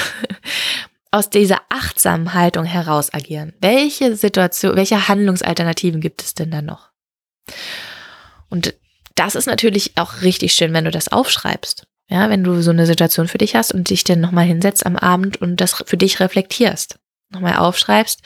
aus 1.12 1.30
dieser 1.30 1.60
achtsamen 1.68 2.34
Haltung 2.34 2.64
heraus 2.64 3.14
agieren? 3.14 3.52
Welche 3.60 4.16
Situation, 4.16 4.74
welche 4.74 5.08
Handlungsalternativen 5.08 6.00
gibt 6.00 6.22
es 6.22 6.34
denn 6.34 6.50
dann 6.50 6.64
noch? 6.64 6.90
Und 8.48 8.74
das 9.14 9.34
ist 9.34 9.46
natürlich 9.46 9.92
auch 9.96 10.22
richtig 10.22 10.54
schön, 10.54 10.72
wenn 10.72 10.84
du 10.84 10.90
das 10.90 11.08
aufschreibst. 11.08 11.86
Ja, 12.08 12.28
wenn 12.28 12.44
du 12.44 12.60
so 12.60 12.70
eine 12.70 12.86
Situation 12.86 13.28
für 13.28 13.38
dich 13.38 13.54
hast 13.54 13.72
und 13.72 13.88
dich 13.88 14.04
dann 14.04 14.20
nochmal 14.20 14.44
hinsetzt 14.44 14.84
am 14.84 14.96
Abend 14.96 15.40
und 15.40 15.56
das 15.60 15.82
für 15.86 15.96
dich 15.96 16.20
reflektierst. 16.20 16.98
Nochmal 17.30 17.56
aufschreibst, 17.56 18.20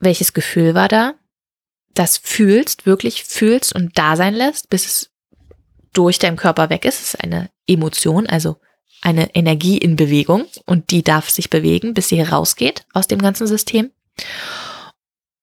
welches 0.00 0.32
Gefühl 0.32 0.74
war 0.74 0.88
da? 0.88 1.14
Das 1.94 2.18
fühlst, 2.18 2.86
wirklich 2.86 3.22
fühlst 3.24 3.74
und 3.74 3.98
da 3.98 4.16
sein 4.16 4.34
lässt, 4.34 4.70
bis 4.70 4.86
es 4.86 5.10
durch 5.92 6.18
deinen 6.18 6.36
Körper 6.36 6.70
weg 6.70 6.84
ist. 6.84 7.00
Es 7.00 7.14
ist 7.14 7.22
eine 7.22 7.50
Emotion, 7.66 8.26
also 8.26 8.56
eine 9.02 9.34
Energie 9.34 9.76
in 9.76 9.96
Bewegung 9.96 10.46
und 10.64 10.90
die 10.90 11.02
darf 11.02 11.28
sich 11.28 11.50
bewegen, 11.50 11.92
bis 11.92 12.08
sie 12.08 12.16
herausgeht 12.16 12.86
aus 12.94 13.08
dem 13.08 13.20
ganzen 13.20 13.46
System. 13.46 13.90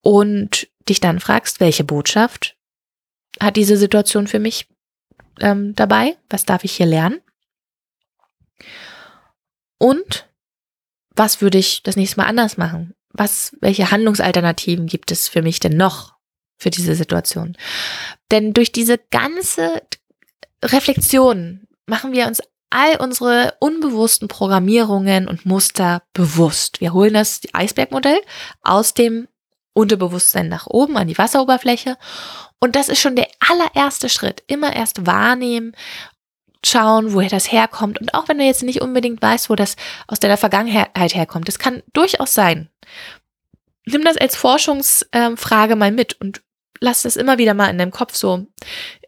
Und 0.02 0.68
dich 0.88 1.02
dann 1.02 1.20
fragst, 1.20 1.60
welche 1.60 1.84
Botschaft 1.84 2.56
hat 3.40 3.58
diese 3.58 3.78
Situation 3.78 4.28
für 4.28 4.40
mich 4.40 4.68
ähm, 5.40 5.76
dabei? 5.76 6.18
Was 6.30 6.46
darf 6.46 6.64
ich 6.64 6.74
hier 6.74 6.86
lernen? 6.86 7.22
Und 9.78 10.30
was 11.16 11.42
würde 11.42 11.58
ich 11.58 11.84
das 11.84 11.96
nächste 11.96 12.18
Mal 12.18 12.28
anders 12.28 12.58
machen? 12.58 12.94
Was, 13.12 13.56
welche 13.60 13.92
Handlungsalternativen 13.92 14.88
gibt 14.88 15.12
es 15.12 15.28
für 15.28 15.42
mich 15.42 15.60
denn 15.60 15.78
noch 15.78 16.16
für 16.58 16.70
diese 16.70 16.96
Situation? 16.96 17.58
Denn 18.32 18.54
durch 18.54 18.72
diese 18.72 18.98
ganze 18.98 19.82
Reflexion 20.64 21.68
machen 21.86 22.12
wir 22.12 22.28
uns 22.28 22.42
all 22.70 22.98
unsere 22.98 23.56
unbewussten 23.60 24.28
Programmierungen 24.28 25.28
und 25.28 25.46
Muster 25.46 26.04
bewusst. 26.14 26.82
Wir 26.82 26.94
holen 26.94 27.14
das 27.14 27.42
Eisbergmodell 27.54 28.20
aus 28.62 28.94
dem 28.94 29.28
Unterbewusstsein 29.74 30.50
nach 30.50 30.68
oben 30.68 30.98
an 30.98 31.08
die 31.08 31.18
Wasseroberfläche. 31.18 31.98
Und 32.60 32.76
das 32.76 32.90
ist 32.90 33.00
schon 33.00 33.16
der 33.16 33.28
allererste 33.40 34.10
Schritt. 34.10 34.44
Immer 34.48 34.76
erst 34.76 35.06
wahrnehmen, 35.06 35.74
schauen, 36.66 37.14
woher 37.14 37.30
das 37.30 37.52
herkommt. 37.52 38.02
Und 38.02 38.14
auch 38.14 38.28
wenn 38.28 38.38
du 38.38 38.44
jetzt 38.44 38.64
nicht 38.64 38.82
unbedingt 38.82 39.22
weißt, 39.22 39.50
wo 39.50 39.56
das 39.56 39.76
aus 40.08 40.20
deiner 40.20 40.38
Vergangenheit 40.38 41.16
herkommt, 41.16 41.48
das 41.48 41.60
kann 41.60 41.84
durchaus 41.94 42.34
sein. 42.34 42.70
Nimm 43.86 44.04
das 44.04 44.18
als 44.18 44.36
Forschungsfrage 44.36 45.76
mal 45.76 45.92
mit 45.92 46.20
und 46.20 46.42
lass 46.82 47.04
das 47.04 47.16
immer 47.16 47.38
wieder 47.38 47.54
mal 47.54 47.70
in 47.70 47.78
deinem 47.78 47.92
Kopf 47.92 48.16
so 48.16 48.46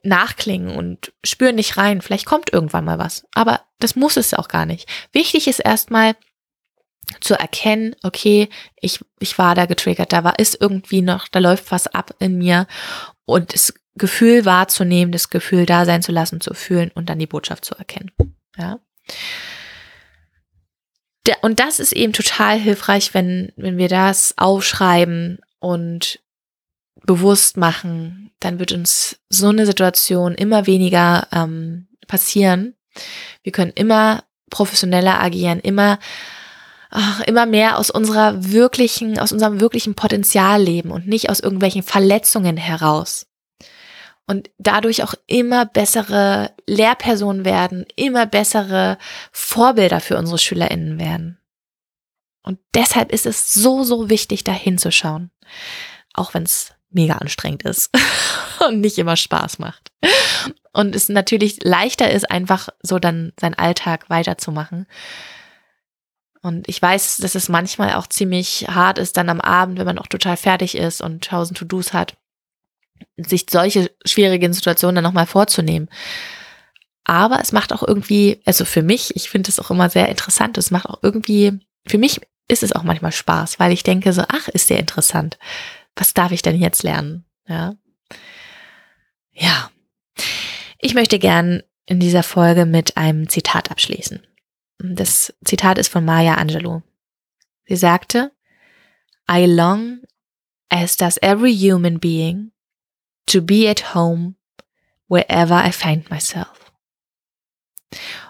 nachklingen 0.04 0.76
und 0.76 1.14
spür 1.24 1.52
nicht 1.52 1.78
rein. 1.78 2.02
Vielleicht 2.02 2.26
kommt 2.26 2.52
irgendwann 2.52 2.86
mal 2.86 3.00
was. 3.00 3.26
Aber 3.34 3.62
das 3.80 3.96
muss 3.96 4.18
es 4.18 4.34
auch 4.34 4.48
gar 4.48 4.66
nicht. 4.66 4.88
Wichtig 5.12 5.48
ist 5.48 5.60
erstmal, 5.60 6.16
zu 7.20 7.38
erkennen, 7.38 7.96
okay, 8.04 8.48
ich, 8.80 9.00
ich 9.20 9.38
war 9.38 9.56
da 9.56 9.66
getriggert, 9.66 10.14
da 10.14 10.24
war, 10.24 10.40
ist 10.40 10.60
irgendwie 10.62 11.02
noch, 11.02 11.28
da 11.28 11.40
läuft 11.40 11.72
was 11.72 11.88
ab 11.88 12.16
in 12.20 12.38
mir 12.38 12.68
und 13.26 13.54
das 13.54 13.74
Gefühl 13.96 14.46
wahrzunehmen, 14.46 15.12
das 15.12 15.30
Gefühl 15.30 15.66
da 15.66 15.86
sein 15.86 16.02
zu 16.02 16.12
lassen, 16.12 16.40
zu 16.40 16.54
fühlen 16.54 16.92
und 16.94 17.10
dann 17.10 17.20
die 17.20 17.28
Botschaft 17.28 17.66
zu 17.66 17.76
erkennen. 17.76 18.12
Ja. 18.58 18.80
Und 21.42 21.60
das 21.60 21.80
ist 21.80 21.92
eben 21.92 22.14
total 22.14 22.58
hilfreich, 22.60 23.14
wenn, 23.14 23.52
wenn 23.56 23.78
wir 23.78 23.90
das 23.90 24.34
aufschreiben 24.38 25.40
und 25.60 26.20
bewusst 27.06 27.58
machen, 27.58 28.32
dann 28.40 28.60
wird 28.60 28.72
uns 28.72 29.20
so 29.30 29.50
eine 29.50 29.66
Situation 29.66 30.36
immer 30.36 30.68
weniger 30.68 31.28
ähm, 31.32 31.88
passieren. 32.08 32.76
Wir 33.44 33.52
können 33.52 33.72
immer 33.74 34.24
professioneller 34.50 35.20
agieren, 35.22 35.60
immer 35.60 36.00
ach, 36.92 37.22
immer 37.22 37.46
mehr 37.46 37.80
aus 37.80 37.90
unserer 37.90 38.52
wirklichen, 38.52 39.18
aus 39.18 39.32
unserem 39.32 39.60
wirklichen 39.60 39.96
Potenzial 39.96 40.62
leben 40.62 40.92
und 40.92 41.08
nicht 41.08 41.30
aus 41.30 41.40
irgendwelchen 41.40 41.84
Verletzungen 41.84 42.58
heraus. 42.58 43.28
Und 44.28 44.50
dadurch 44.60 45.04
auch 45.04 45.16
immer 45.26 45.66
bessere 45.66 46.52
Lehrpersonen 46.68 47.44
werden, 47.44 47.86
immer 47.96 48.26
bessere 48.26 48.98
Vorbilder 49.32 50.00
für 50.00 50.18
unsere 50.18 50.38
SchülerInnen 50.38 51.00
werden. 51.00 51.40
Und 52.44 52.60
deshalb 52.74 53.12
ist 53.12 53.26
es 53.26 53.54
so, 53.54 53.84
so 53.84 54.10
wichtig, 54.10 54.44
da 54.44 54.52
hinzuschauen. 54.52 55.32
Auch 56.14 56.34
wenn 56.34 56.44
es 56.44 56.74
mega 56.92 57.16
anstrengend 57.16 57.64
ist 57.64 57.90
und 58.68 58.82
nicht 58.82 58.98
immer 58.98 59.16
Spaß 59.16 59.60
macht. 59.60 59.90
Und 60.74 60.96
es 60.96 61.10
natürlich 61.10 61.64
leichter 61.64 62.12
ist, 62.12 62.30
einfach 62.30 62.70
so 62.82 63.00
dann 63.00 63.34
seinen 63.40 63.56
Alltag 63.56 64.10
weiterzumachen. 64.10 64.88
Und 66.42 66.68
ich 66.68 66.82
weiß, 66.82 67.18
dass 67.18 67.36
es 67.36 67.50
manchmal 67.50 67.94
auch 67.96 68.08
ziemlich 68.08 68.68
hart 68.68 68.98
ist, 68.98 69.18
dann 69.18 69.30
am 69.30 69.42
Abend, 69.42 69.78
wenn 69.78 69.86
man 69.86 70.00
auch 70.00 70.08
total 70.08 70.38
fertig 70.38 70.76
ist 70.76 71.02
und 71.02 71.24
tausend 71.24 71.58
To-Dos 71.58 71.94
hat, 71.94 72.18
sich 73.18 73.46
solche 73.50 73.92
schwierigen 74.06 74.54
Situationen 74.54 74.96
dann 74.96 75.04
nochmal 75.04 75.28
vorzunehmen. 75.28 75.90
Aber 77.04 77.40
es 77.42 77.52
macht 77.52 77.74
auch 77.74 77.84
irgendwie, 77.84 78.42
also 78.46 78.66
für 78.66 78.84
mich, 78.84 79.16
ich 79.16 79.30
finde 79.30 79.50
es 79.50 79.60
auch 79.60 79.72
immer 79.72 79.90
sehr 79.90 80.10
interessant, 80.10 80.58
es 80.58 80.72
macht 80.72 80.88
auch 80.88 81.00
irgendwie, 81.02 81.60
für 81.88 81.98
mich 81.98 82.22
ist 82.48 82.64
es 82.64 82.74
auch 82.74 82.84
manchmal 82.84 83.12
Spaß, 83.12 83.60
weil 83.60 83.72
ich 83.72 83.84
denke 83.84 84.14
so, 84.14 84.24
ach, 84.28 84.48
ist 84.50 84.70
der 84.70 84.80
interessant. 84.80 85.38
Was 85.96 86.14
darf 86.14 86.32
ich 86.32 86.42
denn 86.42 86.60
jetzt 86.60 86.84
lernen? 86.84 87.26
Ja. 87.48 87.76
Ja. 89.32 89.72
Ich 90.80 90.94
möchte 90.94 91.20
gern 91.20 91.64
in 91.86 92.00
dieser 92.00 92.24
Folge 92.24 92.66
mit 92.66 92.98
einem 92.98 93.30
Zitat 93.30 93.72
abschließen. 93.72 94.26
Das 94.80 95.34
Zitat 95.46 95.78
ist 95.78 95.90
von 95.90 96.06
Maya 96.06 96.36
Angelou. 96.36 96.82
Sie 97.66 97.76
sagte, 97.76 98.32
I 99.30 99.46
long, 99.46 100.02
as 100.70 100.98
does 100.98 101.18
every 101.22 101.54
human 101.56 102.00
being, 102.00 102.52
to 103.28 103.42
be 103.42 103.70
at 103.70 103.94
home 103.94 104.36
wherever 105.08 105.64
I 105.64 105.72
find 105.72 106.10
myself. 106.10 106.72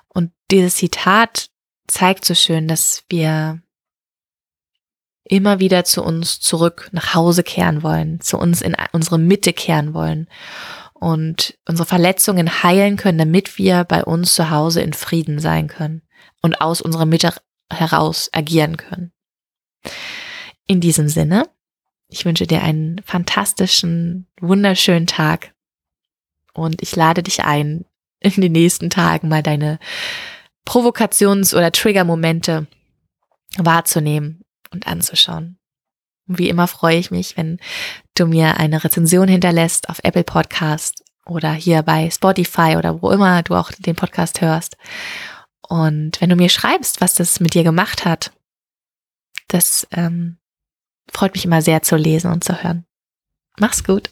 Und 0.09 0.31
dieses 0.49 0.75
Zitat 0.75 1.49
zeigt 1.87 2.25
so 2.25 2.33
schön, 2.33 2.67
dass 2.67 3.03
wir 3.09 3.61
immer 5.31 5.61
wieder 5.61 5.85
zu 5.85 6.03
uns 6.03 6.41
zurück 6.41 6.89
nach 6.91 7.15
Hause 7.15 7.41
kehren 7.41 7.83
wollen, 7.83 8.19
zu 8.19 8.37
uns 8.37 8.61
in 8.61 8.75
unsere 8.91 9.17
Mitte 9.17 9.53
kehren 9.53 9.93
wollen 9.93 10.27
und 10.93 11.57
unsere 11.65 11.87
Verletzungen 11.87 12.63
heilen 12.63 12.97
können, 12.97 13.17
damit 13.17 13.57
wir 13.57 13.85
bei 13.85 14.03
uns 14.03 14.35
zu 14.35 14.49
Hause 14.49 14.81
in 14.81 14.91
Frieden 14.91 15.39
sein 15.39 15.67
können 15.69 16.01
und 16.41 16.59
aus 16.59 16.81
unserer 16.81 17.05
Mitte 17.05 17.33
heraus 17.71 18.29
agieren 18.33 18.75
können. 18.75 19.13
In 20.67 20.81
diesem 20.81 21.07
Sinne, 21.07 21.47
ich 22.09 22.25
wünsche 22.25 22.45
dir 22.45 22.61
einen 22.61 23.01
fantastischen, 23.05 24.27
wunderschönen 24.41 25.07
Tag 25.07 25.53
und 26.53 26.81
ich 26.81 26.93
lade 26.93 27.23
dich 27.23 27.45
ein, 27.45 27.85
in 28.19 28.41
den 28.41 28.51
nächsten 28.51 28.89
Tagen 28.89 29.29
mal 29.29 29.41
deine 29.41 29.79
Provokations- 30.67 31.55
oder 31.55 31.71
Trigger-Momente 31.71 32.67
wahrzunehmen 33.57 34.40
und 34.71 34.87
anzuschauen. 34.87 35.57
wie 36.27 36.49
immer 36.49 36.67
freue 36.67 36.97
ich 36.97 37.11
mich, 37.11 37.35
wenn 37.35 37.59
du 38.15 38.25
mir 38.25 38.57
eine 38.57 38.83
Rezension 38.83 39.27
hinterlässt 39.27 39.89
auf 39.89 39.99
Apple 40.03 40.23
Podcast 40.23 41.03
oder 41.25 41.51
hier 41.51 41.81
bei 41.83 42.09
Spotify 42.09 42.75
oder 42.77 43.01
wo 43.01 43.11
immer 43.11 43.43
du 43.43 43.55
auch 43.55 43.71
den 43.71 43.95
Podcast 43.95 44.41
hörst. 44.41 44.77
Und 45.67 46.21
wenn 46.21 46.29
du 46.29 46.35
mir 46.35 46.49
schreibst, 46.49 47.01
was 47.01 47.15
das 47.15 47.39
mit 47.39 47.53
dir 47.53 47.63
gemacht 47.63 48.05
hat, 48.05 48.31
das 49.47 49.87
ähm, 49.91 50.37
freut 51.11 51.33
mich 51.33 51.45
immer 51.45 51.61
sehr 51.61 51.81
zu 51.81 51.95
lesen 51.95 52.31
und 52.31 52.43
zu 52.43 52.63
hören. 52.63 52.85
Mach's 53.59 53.83
gut. 53.83 54.11